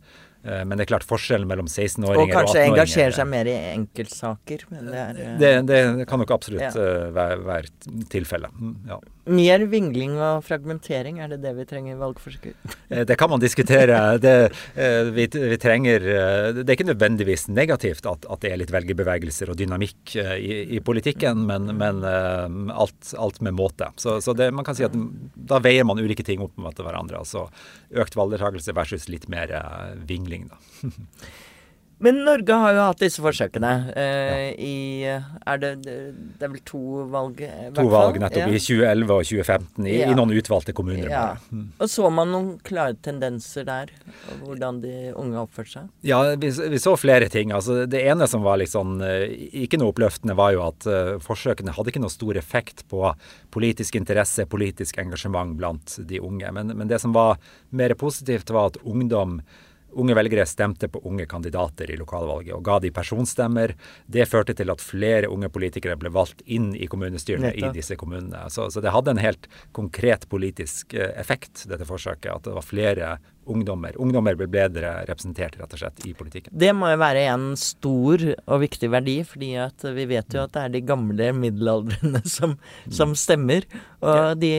men 0.65 0.79
det 0.79 0.87
er 0.87 0.91
klart 0.93 1.07
forskjellen 1.09 1.49
mellom 1.51 1.67
16-åringer 1.67 2.23
Og 2.23 2.29
18-åringer 2.29 2.31
og, 2.31 2.37
kanskje 2.37 2.61
18-åringer 2.61 2.73
engasjere 2.77 3.17
seg 3.19 3.29
mer 3.33 3.51
i 3.51 3.57
enkeltsaker. 3.75 4.65
Men 4.71 4.89
det 4.93 5.03
er 5.03 5.21
eh, 5.25 5.37
det, 5.43 5.53
det 5.71 6.07
kan 6.11 6.23
nok 6.23 6.33
absolutt 6.37 6.63
Ja. 6.67 6.73
eh, 6.87 7.11
være, 7.17 7.39
være 7.47 8.03
tilfellet. 8.13 8.51
Mm, 8.61 8.75
Ja. 8.93 9.01
mer 9.27 9.65
vingling 9.67 10.13
og 10.23 10.45
fragmentering. 10.47 11.17
Er 11.19 11.29
det 11.33 11.41
det 11.43 11.51
vi 11.57 11.65
trenger 11.67 11.97
i 11.97 11.99
valgforskudd? 11.99 12.55
Eh, 12.91 13.05
Det 13.09 13.17
kan 13.19 13.31
man 13.31 13.41
diskutere. 13.43 13.97
Det, 14.27 14.35
eh, 14.77 15.11
vi, 15.17 15.27
vi 15.27 15.57
trenger 15.59 16.01
eh, 16.07 16.53
Det 16.61 16.69
er 16.69 16.77
ikke 16.77 16.87
nødvendigvis 16.93 17.49
negativt 17.51 18.07
at, 18.07 18.25
at 18.31 18.41
det 18.45 18.53
er 18.53 18.61
litt 18.63 18.71
velgerbevegelser 18.75 19.51
og 19.51 19.59
dynamikk 19.59 20.15
eh, 20.23 20.37
i, 20.39 20.61
i 20.79 20.81
politikken, 20.81 21.43
men, 21.49 21.73
men 21.77 22.05
eh, 22.07 22.75
alt, 22.79 23.13
alt 23.19 23.41
med 23.43 23.55
måte. 23.59 23.91
Så, 23.99 24.21
så 24.23 24.33
det, 24.37 24.53
man 24.55 24.65
kan 24.65 24.79
si 24.79 24.87
at 24.87 24.95
da 25.35 25.59
veier 25.65 25.85
man 25.87 25.99
ulike 25.99 26.23
ting 26.27 26.41
opp 26.45 26.55
mot 26.57 26.79
hverandre. 26.79 27.19
Altså 27.25 27.49
økt 27.97 28.15
valgdeltakelse 28.19 28.75
versus 28.77 29.09
litt 29.11 29.27
mer 29.33 29.51
eh, 29.59 29.95
vingling, 30.37 30.49
da. 30.53 30.91
Men 31.99 32.19
Norge 32.27 32.53
har 32.53 32.75
jo 32.77 32.81
hatt 32.91 33.01
disse 33.01 33.23
forsøkene 33.25 33.69
eh, 33.97 34.51
i 34.61 35.05
Er 35.09 35.61
det 35.63 35.71
Det 35.87 36.45
er 36.45 36.51
vel 36.53 36.61
to 36.69 36.81
valg? 37.09 37.41
eh, 37.41 37.71
To 37.73 37.87
valg 37.89 38.19
nettopp 38.21 38.43
Ja. 38.43 38.51
i 38.53 38.61
2011 38.61 39.15
og 39.15 39.25
2015 39.25 39.87
i, 39.89 39.95
Ja. 40.03 40.11
i 40.11 40.15
noen 40.19 40.35
utvalgte 40.37 40.75
kommuner. 40.77 41.09
Ja. 41.09 41.39
Mm. 41.49 41.73
Og 41.81 41.89
så 41.89 42.13
man 42.13 42.29
noen 42.35 42.51
klare 42.61 42.99
tendenser 43.01 43.65
der? 43.65 43.95
Hvordan 44.45 44.83
de 44.83 45.15
unge 45.17 45.41
oppførte 45.41 45.73
seg? 45.73 45.89
Ja, 46.05 46.21
vi, 46.37 46.51
vi 46.51 46.83
så 46.85 46.99
flere 47.01 47.31
ting. 47.33 47.55
Altså, 47.57 47.87
det 47.89 48.05
ene 48.05 48.29
som 48.29 48.45
var 48.45 48.61
eh, 48.61 49.33
ikke 49.65 49.81
noe 49.81 49.95
oppløftende, 49.95 50.37
var 50.37 50.53
jo 50.53 50.67
at 50.69 50.85
uh, 50.85 51.17
forsøkene 51.19 51.73
hadde 51.73 51.95
ikke 51.95 52.05
noe 52.05 52.13
stor 52.13 52.37
effekt 52.37 52.85
på 52.93 53.09
politisk 53.51 53.97
interesse, 53.97 54.45
politisk 54.45 54.99
engasjement 55.01 55.57
blant 55.57 55.97
de 56.05 56.21
unge. 56.21 56.53
Men, 56.53 56.77
men 56.77 56.89
det 56.89 57.01
som 57.01 57.17
var 57.17 57.39
mer 57.71 57.95
positivt, 57.95 58.51
var 58.53 58.75
at 58.75 58.83
ungdom 58.85 59.41
Unge 59.97 60.17
velgere 60.19 60.47
stemte 60.49 60.91
på 60.93 61.01
unge 61.09 61.27
kandidater 61.31 61.91
i 61.91 61.97
lokalvalget 61.97 62.55
og 62.57 62.65
ga 62.67 62.79
de 62.85 62.91
personstemmer. 62.95 63.73
Det 64.07 64.29
førte 64.29 64.55
til 64.57 64.73
at 64.73 64.85
flere 64.85 65.31
unge 65.33 65.49
politikere 65.53 65.97
ble 66.01 66.13
valgt 66.13 66.43
inn 66.45 66.73
i 66.77 66.89
kommunestyrene 66.91 67.51
Nettopp. 67.51 67.73
i 67.73 67.81
disse 67.81 67.97
kommunene. 68.01 68.45
Så, 68.53 68.69
så 68.73 68.83
det 68.85 68.93
hadde 68.95 69.15
en 69.17 69.23
helt 69.23 69.49
konkret 69.77 70.29
politisk 70.33 70.95
eh, 70.95 71.15
effekt, 71.21 71.65
dette 71.71 71.89
forsøket. 71.89 72.29
At 72.35 72.49
det 72.49 72.57
var 72.59 72.67
flere 72.67 73.17
ungdommer. 73.47 73.97
Ungdommer 74.03 74.37
blir 74.39 74.51
bedre 74.51 74.93
representert, 75.09 75.57
rett 75.61 75.75
og 75.77 75.81
slett, 75.81 76.03
i 76.07 76.13
politikken. 76.17 76.53
Det 76.57 76.73
må 76.77 76.91
jo 76.91 77.01
være 77.01 77.27
en 77.33 77.49
stor 77.61 78.23
og 78.45 78.63
viktig 78.63 78.91
verdi, 78.93 79.17
fordi 79.27 79.53
vi 79.97 80.07
vet 80.11 80.35
jo 80.35 80.43
at 80.45 80.55
det 80.57 80.65
er 80.65 80.75
de 80.75 80.83
gamle 80.87 81.31
middelaldrende 81.37 82.23
som, 82.37 82.57
som 82.93 83.15
stemmer. 83.19 83.67
Og 84.07 84.37
de, 84.41 84.53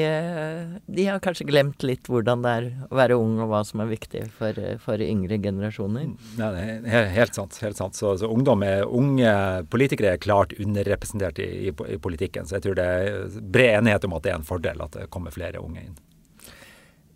de 0.88 1.08
har 1.08 1.22
kanskje 1.24 1.48
glemt 1.50 1.86
litt 1.86 2.10
hvordan 2.10 2.44
det 2.46 2.56
er 2.60 2.70
å 2.90 3.00
være 3.00 3.20
ung, 3.20 3.38
og 3.44 3.52
hva 3.52 3.62
som 3.68 3.84
er 3.84 3.92
viktig 3.92 4.26
for, 4.38 4.58
for 4.84 5.04
yngre 5.04 5.40
generasjoner. 5.44 6.10
Ja, 6.40 6.52
det 6.56 6.66
er 6.88 7.12
helt 7.16 7.38
sant. 7.38 7.60
helt 7.64 7.80
sant. 7.80 7.98
Så, 7.98 8.16
så 8.22 8.32
er, 8.32 8.88
unge 8.88 9.36
politikere 9.72 10.16
er 10.16 10.24
klart 10.24 10.56
underrepresentert 10.58 11.40
i, 11.44 11.50
i, 11.70 11.76
i 11.94 12.02
politikken. 12.02 12.48
Så 12.48 12.58
jeg 12.58 12.68
tror 12.68 12.80
det 12.80 12.90
er 12.98 13.40
bred 13.42 13.82
enighet 13.82 14.08
om 14.08 14.18
at 14.18 14.26
det 14.26 14.34
er 14.34 14.42
en 14.42 14.48
fordel 14.48 14.84
at 14.84 14.98
det 14.98 15.10
kommer 15.14 15.34
flere 15.36 15.62
unge 15.64 15.86
inn. 15.86 15.98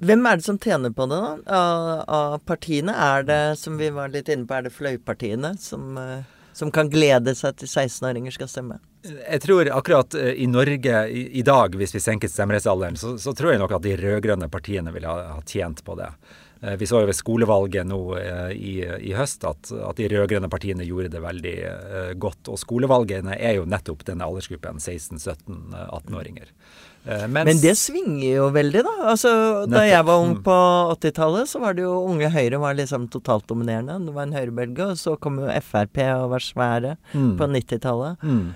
Hvem 0.02 0.26
er 0.26 0.40
det 0.40 0.46
som 0.48 0.58
tjener 0.58 0.90
på 0.98 1.06
det, 1.12 1.18
da? 1.22 1.32
Av, 1.54 1.90
av 2.10 2.38
partiene? 2.50 2.94
Er 2.98 3.26
det, 3.28 3.42
som 3.62 3.76
vi 3.78 3.92
var 3.94 4.10
litt 4.10 4.32
inne 4.34 4.48
på, 4.50 4.56
er 4.58 4.66
det 4.66 4.74
fløypartiene 4.74 5.54
som, 5.62 5.94
eh, 6.02 6.24
som 6.58 6.72
kan 6.74 6.90
glede 6.90 7.36
seg 7.38 7.60
til 7.62 7.70
16-åringer 7.70 8.34
skal 8.34 8.50
stemme? 8.50 8.80
Jeg 9.06 9.42
tror 9.46 9.70
akkurat 9.78 10.18
eh, 10.18 10.34
i 10.42 10.48
Norge 10.50 11.04
i, 11.10 11.28
i 11.38 11.46
dag, 11.46 11.78
hvis 11.78 11.94
vi 11.94 12.02
senket 12.02 12.34
stemmerettsalderen, 12.34 12.98
så, 12.98 13.14
så 13.22 13.34
tror 13.38 13.54
jeg 13.54 13.62
nok 13.62 13.78
at 13.78 13.86
de 13.86 13.94
rød-grønne 14.02 14.50
partiene 14.54 14.94
ville 14.96 15.10
ha, 15.10 15.36
ha 15.38 15.42
tjent 15.46 15.86
på 15.86 15.98
det. 16.02 16.10
Eh, 16.66 16.76
Vi 16.82 16.90
så 16.90 17.04
jo 17.04 17.10
ved 17.10 17.18
skolevalget 17.22 17.86
nå 17.90 18.02
i, 18.58 18.76
i 18.82 19.14
høst 19.18 19.46
at, 19.46 19.70
at 19.70 20.02
de 20.02 20.10
rød-grønne 20.16 20.50
partiene 20.50 20.86
gjorde 20.90 21.14
det 21.14 21.22
veldig 21.22 21.56
godt. 22.18 22.50
Og 22.50 22.58
skolevalgene 22.62 23.38
er 23.38 23.60
jo 23.60 23.70
nettopp 23.70 24.06
denne 24.10 24.26
aldersgruppen 24.26 24.82
16-17-18-åringer. 24.82 26.50
Eh, 26.50 26.91
mens- 27.06 27.46
Men 27.46 27.58
det 27.62 27.74
svinger 27.78 28.36
jo 28.36 28.50
veldig, 28.52 28.84
da. 28.84 28.94
Altså, 29.12 29.32
da 29.68 29.82
jeg 29.88 30.06
var 30.06 30.20
ung 30.22 30.36
Mm. 30.38 30.44
på 30.44 30.58
80-tallet, 31.00 31.48
så 31.50 31.60
var 31.60 31.74
det 31.74 31.82
jo 31.84 32.06
Unge 32.08 32.30
Høyre 32.30 32.60
var 32.60 32.76
liksom 32.76 33.10
totalt 33.10 33.48
dominerende. 33.48 34.06
Det 34.06 34.14
var 34.14 34.24
en 34.24 34.34
høyrebølge. 34.34 34.92
Og 34.92 34.98
så 34.98 35.20
kom 35.20 35.40
jo 35.40 35.48
Frp 35.62 35.98
og 36.22 36.30
var 36.30 36.40
svære 36.40 36.98
Mm. 37.14 37.38
på 37.38 37.48
90-tallet. 37.50 38.18
Mm. 38.22 38.54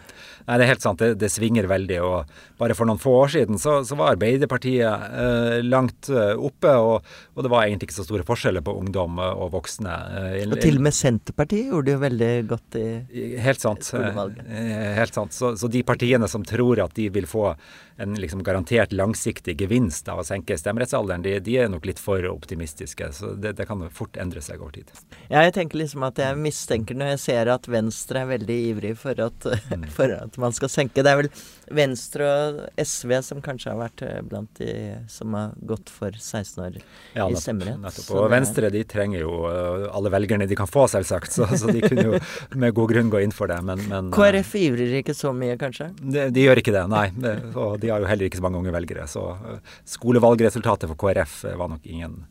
Nei, 0.48 0.58
det 0.60 0.64
er 0.64 0.68
helt 0.76 0.82
sant. 0.82 1.00
Det, 1.00 1.18
det 1.18 1.32
svinger 1.32 1.66
veldig. 1.66 2.00
og 2.06 2.26
Bare 2.60 2.76
for 2.76 2.86
noen 2.86 3.00
få 3.02 3.26
år 3.26 3.30
siden 3.34 3.58
så, 3.58 3.82
så 3.84 3.98
var 3.98 4.16
Arbeiderpartiet 4.16 4.86
eh, 4.86 5.62
langt 5.66 6.08
eh, 6.10 6.36
oppe, 6.38 6.70
og, 6.70 7.02
og 7.36 7.44
det 7.44 7.50
var 7.52 7.66
egentlig 7.66 7.90
ikke 7.90 7.98
så 7.98 8.06
store 8.06 8.24
forskjeller 8.24 8.62
på 8.62 8.76
ungdom 8.80 9.18
eh, 9.20 9.34
og 9.34 9.52
voksne. 9.58 9.90
Eh, 10.38 10.46
Og 10.48 10.62
til 10.62 10.78
og 10.78 10.86
med 10.86 10.94
Senterpartiet 10.94 11.72
gjorde 11.72 11.86
det 11.86 11.96
jo 11.98 12.04
veldig 12.06 12.48
godt 12.48 12.76
i 12.80 12.86
i- 13.12 13.38
Helt 13.42 13.60
sant. 13.60 13.82
skolevalget. 13.82 14.46
Eh, 14.48 14.94
Helt 14.96 15.14
sant. 15.18 15.32
Så, 15.34 15.56
så 15.58 15.68
de 15.70 15.82
partiene 15.84 16.30
som 16.30 16.44
tror 16.46 16.80
at 16.86 16.94
de 16.94 17.10
vil 17.10 17.26
få 17.26 17.56
en 17.98 18.14
liksom 18.16 18.35
liksom 18.36 18.44
garantert 18.44 18.92
langsiktig 18.92 19.60
gevinst 19.62 20.08
av 20.10 20.20
å 20.20 20.24
senke 20.24 20.58
stemmerettsalderen, 20.58 21.22
de, 21.24 21.40
de 21.40 21.58
er 21.58 21.70
nok 21.70 21.86
litt 21.86 22.00
for 22.00 22.24
optimistiske. 22.28 23.12
Så 23.14 23.34
det, 23.36 23.56
det, 23.58 23.66
kan 23.66 23.82
fort 23.92 24.18
endre 24.18 24.42
seg 24.42 24.62
over 24.62 24.74
tid. 24.76 24.92
Ja, 25.30 25.44
jeg 25.44 25.54
tenker 25.56 25.80
liksom 25.80 26.04
at 26.04 26.18
jeg 26.20 26.38
mistenker 26.38 26.96
når 26.96 27.16
jeg 27.16 27.22
ser 27.26 27.52
at 27.54 27.68
Venstre 27.68 28.24
er 28.24 28.32
veldig 28.36 28.58
ivrig 28.72 28.96
for 28.98 29.20
at, 29.20 29.48
mm. 29.72 29.88
for 29.98 30.12
at 30.12 30.38
man 30.38 30.54
skal 30.56 30.70
senke. 30.70 31.04
Det 31.04 31.12
er 31.12 31.22
vel 31.24 31.32
Venstre 31.76 32.28
og 32.30 32.60
SV 32.78 33.16
som 33.26 33.42
kanskje 33.42 33.72
har 33.72 33.80
vært 33.80 34.04
eh, 34.06 34.20
blant 34.26 34.52
de 34.60 34.72
som 35.10 35.34
har 35.34 35.56
gått 35.66 35.90
for 35.90 36.14
16 36.14 36.62
år 36.62 36.80
ja, 37.16 37.26
i 37.30 37.40
stemmerett. 37.40 37.80
Nettopp. 37.82 38.12
Og 38.20 38.30
Venstre 38.34 38.70
de 38.74 38.84
trenger 38.86 39.24
jo 39.24 39.46
eh, 39.50 39.88
alle 39.90 40.12
velgerne 40.14 40.50
de 40.50 40.58
kan 40.58 40.70
få, 40.70 40.86
selvsagt. 40.92 41.34
Så, 41.36 41.48
så 41.58 41.72
de 41.74 41.82
kunne 41.86 42.06
jo 42.12 42.22
med 42.62 42.76
god 42.76 42.94
grunn 42.94 43.10
gå 43.14 43.24
inn 43.26 43.34
for 43.36 43.50
det. 43.52 43.62
Men, 43.66 43.82
men 43.90 44.12
KrF 44.16 44.54
ivrer 44.62 45.00
ikke 45.02 45.16
så 45.18 45.34
mye, 45.36 45.58
kanskje? 45.62 45.90
De, 46.02 46.28
de 46.36 46.46
gjør 46.46 46.62
ikke 46.62 46.76
det, 46.76 46.86
nei. 46.92 47.08
og 47.56 47.80
de 47.82 47.92
har 47.92 48.04
jo 48.04 48.10
heller 48.10 48.25
ikke 48.30 48.42
så 48.42 48.46
mange 48.46 48.62
unge 48.62 48.74
velgere. 48.76 49.08
Så 49.12 49.24
eh, 49.36 49.76
skolevalgresultatet 49.96 50.92
for 50.92 51.00
KrF 51.00 51.42
var 51.60 51.72
nok 51.72 51.86
ingen, 51.90 52.24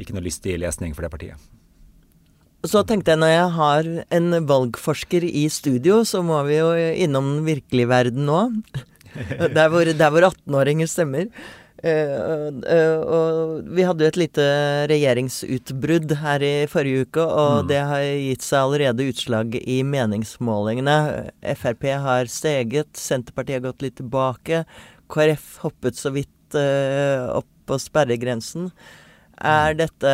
ikke 0.00 0.16
noe 0.16 0.24
lystig 0.24 0.58
lesning 0.62 0.96
for 0.96 1.06
det 1.06 1.12
partiet. 1.14 1.50
Så 2.64 2.80
tenkte 2.88 3.12
jeg 3.12 3.20
når 3.20 3.32
jeg 3.32 3.48
har 3.58 3.88
en 4.16 4.36
valgforsker 4.48 5.26
i 5.28 5.44
studio, 5.52 6.00
så 6.08 6.22
må 6.24 6.38
vi 6.48 6.56
jo 6.62 6.70
innom 7.04 7.34
den 7.36 7.44
virkelige 7.50 7.90
verden 7.90 8.24
nå. 8.28 8.46
Der 9.54 9.68
hvor, 9.70 9.86
hvor 9.86 10.26
18-åringer 10.32 10.88
stemmer. 10.90 11.28
Uh, 11.84 12.48
uh, 12.64 13.00
og 13.04 13.66
vi 13.76 13.84
hadde 13.84 14.06
jo 14.06 14.08
et 14.08 14.16
lite 14.16 14.44
regjeringsutbrudd 14.88 16.14
her 16.22 16.44
i 16.46 16.52
forrige 16.70 17.04
uke, 17.04 17.20
og 17.26 17.66
mm. 17.66 17.68
det 17.68 17.80
har 17.90 18.04
gitt 18.06 18.46
seg 18.46 18.62
allerede 18.62 19.08
utslag 19.10 19.58
i 19.60 19.82
meningsmålingene. 19.84 20.96
Frp 21.60 21.84
har 22.06 22.30
steget, 22.32 22.88
Senterpartiet 22.96 23.60
har 23.60 23.66
gått 23.66 23.84
litt 23.84 23.98
tilbake. 24.00 24.62
KrF 25.12 25.48
hoppet 25.64 25.98
så 25.98 26.12
vidt 26.14 26.56
uh, 26.56 27.40
opp 27.40 27.50
på 27.68 27.78
sperregrensen. 27.80 28.70
Er 29.44 29.74
dette 29.74 30.10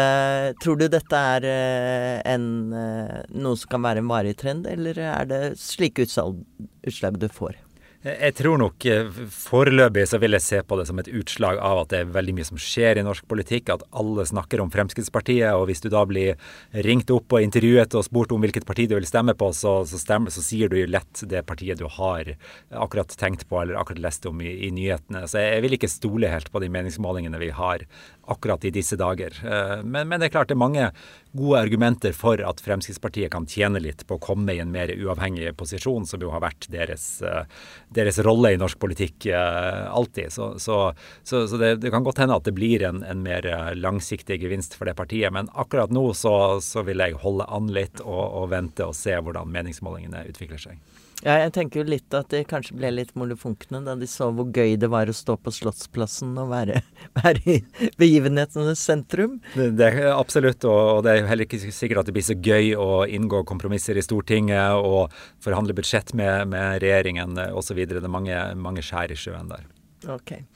Tror 0.62 0.78
du 0.80 0.86
dette 0.88 1.18
er 1.34 1.44
eh, 1.44 2.20
en, 2.32 2.44
eh, 2.72 3.18
noe 3.36 3.58
som 3.58 3.68
kan 3.74 3.82
være 3.84 4.00
en 4.00 4.08
varig 4.08 4.36
trend, 4.40 4.64
eller 4.70 4.96
er 4.96 5.28
det 5.28 5.40
slike 5.60 6.06
utslag 6.06 7.18
du 7.20 7.28
får? 7.28 7.58
Jeg 8.00 8.32
tror 8.38 8.56
nok 8.56 8.84
eh, 8.88 9.10
foreløpig 9.28 10.06
så 10.08 10.16
vil 10.22 10.32
jeg 10.32 10.40
se 10.40 10.58
på 10.64 10.76
det 10.78 10.86
som 10.88 10.96
et 11.02 11.10
utslag 11.20 11.58
av 11.60 11.82
at 11.82 11.90
det 11.92 11.98
er 12.00 12.12
veldig 12.14 12.32
mye 12.38 12.46
som 12.48 12.60
skjer 12.60 12.96
i 12.96 13.02
norsk 13.04 13.26
politikk, 13.28 13.68
at 13.74 13.84
alle 13.92 14.24
snakker 14.24 14.62
om 14.62 14.70
Fremskrittspartiet. 14.72 15.52
Og 15.52 15.66
hvis 15.68 15.84
du 15.84 15.90
da 15.92 16.06
blir 16.08 16.40
ringt 16.86 17.12
opp 17.12 17.36
og 17.36 17.44
intervjuet 17.44 17.98
og 18.00 18.06
spurt 18.06 18.32
om 18.32 18.40
hvilket 18.40 18.64
parti 18.64 18.86
du 18.88 18.96
vil 18.96 19.08
stemme 19.08 19.34
på, 19.36 19.50
så, 19.52 19.82
så, 19.84 20.00
stemmer, 20.00 20.32
så 20.32 20.40
sier 20.40 20.72
du 20.72 20.78
jo 20.80 20.88
lett 20.88 21.24
det 21.28 21.44
partiet 21.44 21.82
du 21.82 21.90
har 21.92 22.32
akkurat 22.72 23.12
tenkt 23.20 23.44
på 23.50 23.60
eller 23.60 23.76
akkurat 23.76 24.00
lest 24.06 24.24
om 24.30 24.40
i, 24.40 24.54
i 24.64 24.72
nyhetene. 24.72 25.26
Så 25.28 25.42
jeg, 25.42 25.58
jeg 25.58 25.66
vil 25.66 25.76
ikke 25.76 25.92
stole 25.92 26.32
helt 26.32 26.48
på 26.48 26.64
de 26.64 26.72
meningsmålingene 26.72 27.42
vi 27.44 27.52
har 27.52 27.84
akkurat 28.30 28.64
i 28.64 28.72
disse 28.74 28.96
dager. 28.96 29.34
Eh, 29.44 29.76
men, 29.84 30.08
men, 30.08 30.20
det 30.20 30.30
er 30.30 30.34
klart 30.38 30.50
det 30.50 30.56
er 30.56 30.64
mange 30.64 30.88
gode 31.32 31.60
argumenter 31.60 32.12
for 32.16 32.40
at 32.42 32.60
Fremskrittspartiet 32.64 33.30
kan 33.32 33.46
tjene 33.46 33.80
litt 33.82 34.02
på 34.06 34.16
å 34.16 34.22
komme 34.22 34.54
i 34.54 34.60
en 34.62 34.72
mer 34.72 34.90
uavhengig 34.90 35.52
posisjon, 35.58 36.06
som 36.08 36.22
jo 36.22 36.32
har 36.34 36.42
vært 36.44 36.68
deres, 36.72 37.06
eh, 37.22 37.44
deres 37.88 38.20
rolle 38.26 38.54
i 38.54 38.60
norsk 38.60 38.80
politikk 38.82 39.28
eh, 39.30 39.84
alltid. 39.90 40.32
Så, 40.34 40.52
så, 40.58 40.80
så, 41.22 41.44
så 41.50 41.60
det, 41.60 41.76
det, 41.84 41.92
kan 41.94 42.06
godt 42.06 42.22
hende 42.22 42.38
at 42.38 42.48
det 42.48 42.56
blir 42.56 42.84
en, 42.86 43.02
en, 43.06 43.20
mer 43.20 43.44
langsiktig 43.76 44.40
gevinst 44.40 44.74
for 44.78 44.88
det 44.88 44.96
partiet. 44.98 45.32
Men 45.34 45.50
akkurat 45.54 45.92
nå 45.92 46.06
så, 46.16 46.60
vil 46.86 47.02
jeg 47.04 47.20
holde 47.20 47.46
an 47.52 47.70
litt 47.74 48.00
og, 48.00 48.24
og 48.42 48.50
vente 48.54 48.86
og 48.88 48.96
se 48.96 49.14
hvordan 49.16 49.52
meningsmålingene 49.52 50.24
utvikler 50.32 50.62
seg. 50.62 50.80
Ja, 51.20 51.34
jeg 51.42 51.52
tenker 51.52 51.82
jo 51.82 51.90
litt 51.90 52.14
at 52.16 52.30
de 52.32 52.40
kanskje 52.48 52.78
ble 52.78 52.90
litt 52.94 53.10
molefonkne 53.18 53.82
da 53.84 53.92
de 53.98 54.06
så 54.08 54.30
hvor 54.32 54.48
gøy 54.56 54.78
det 54.80 54.88
var 54.92 55.10
å 55.10 55.14
stå 55.16 55.36
på 55.36 55.52
Slottsplassen 55.52 56.32
og 56.40 56.48
være, 56.52 56.80
være 57.20 57.42
i 57.44 57.90
begivenhetenes 58.00 58.80
sentrum. 58.80 59.38
Det, 59.52 59.70
det, 59.76 59.90
absolutt, 60.14 60.64
og 60.64 61.02
det 61.04 61.12
er 61.12 61.20
jo 61.20 61.30
heller 61.30 61.48
ikke 61.48 61.60
sikkert 61.66 62.02
at 62.02 62.10
det 62.10 62.16
blir 62.16 62.24
så 62.24 62.38
gøy 62.38 62.72
å 62.80 63.02
inngå 63.04 63.42
kompromisser 63.48 64.00
i 64.00 64.04
Stortinget 64.04 64.80
og 64.80 65.12
forhandle 65.44 65.76
budsjett 65.76 66.14
med, 66.16 66.48
med 66.54 66.80
regjeringen 66.84 67.36
osv. 67.52 67.84
Det 67.84 68.00
er 68.00 68.12
mange, 68.12 68.40
mange 68.56 68.84
skjær 68.84 69.12
i 69.12 69.18
sjøen 69.20 69.52
der. 69.52 69.68
Okay. 70.08 70.46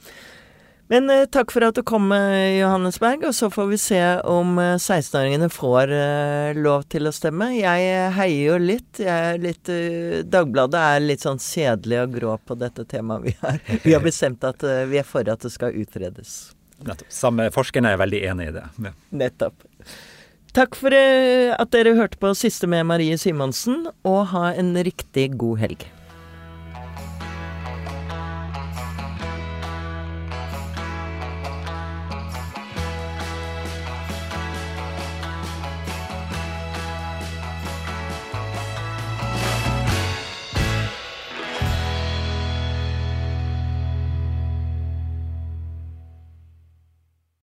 Men 0.87 1.09
eh, 1.09 1.25
takk 1.25 1.49
for 1.53 1.65
at 1.65 1.77
du 1.77 1.81
kom, 1.87 2.11
eh, 2.13 2.59
Johannesberg. 2.59 3.25
Og 3.25 3.33
så 3.35 3.49
får 3.53 3.69
vi 3.71 3.79
se 3.81 4.01
om 4.29 4.57
eh, 4.61 4.75
16-åringene 4.77 5.49
får 5.53 5.93
eh, 5.95 6.59
lov 6.59 6.85
til 6.93 7.09
å 7.09 7.13
stemme. 7.15 7.49
Jeg 7.57 7.87
eh, 7.89 8.09
heier 8.13 8.51
jo 8.51 8.59
litt. 8.61 9.01
Jeg 9.01 9.31
er 9.31 9.41
litt 9.41 9.71
eh, 9.73 10.19
Dagbladet 10.29 10.83
er 10.95 11.05
litt 11.05 11.25
sånn 11.25 11.41
kjedelig 11.41 12.03
og 12.03 12.17
grå 12.19 12.35
på 12.45 12.59
dette 12.61 12.85
temaet. 12.89 13.25
Vi 13.25 13.33
har, 13.41 13.59
vi 13.81 13.95
har 13.97 14.05
bestemt 14.05 14.45
at 14.45 14.61
vi 14.61 15.01
er 15.01 15.07
for 15.07 15.25
at 15.31 15.41
det 15.41 15.53
skal 15.53 15.73
utredes. 15.73 16.35
Nettopp. 16.85 17.09
Samme 17.09 17.49
forskerne 17.55 17.95
er 17.95 18.01
veldig 18.01 18.21
enig 18.29 18.51
i 18.51 18.55
det. 18.59 18.67
Ja. 18.85 18.93
Nettopp. 19.23 19.65
Takk 20.55 20.77
for 20.79 20.93
at 20.95 21.71
dere 21.73 21.97
hørte 21.97 22.19
på 22.21 22.29
Siste 22.37 22.69
med 22.71 22.85
Marie 22.87 23.17
Simonsen, 23.19 23.89
og 24.07 24.21
ha 24.31 24.53
en 24.55 24.71
riktig 24.87 25.33
god 25.39 25.63
helg. 25.65 25.87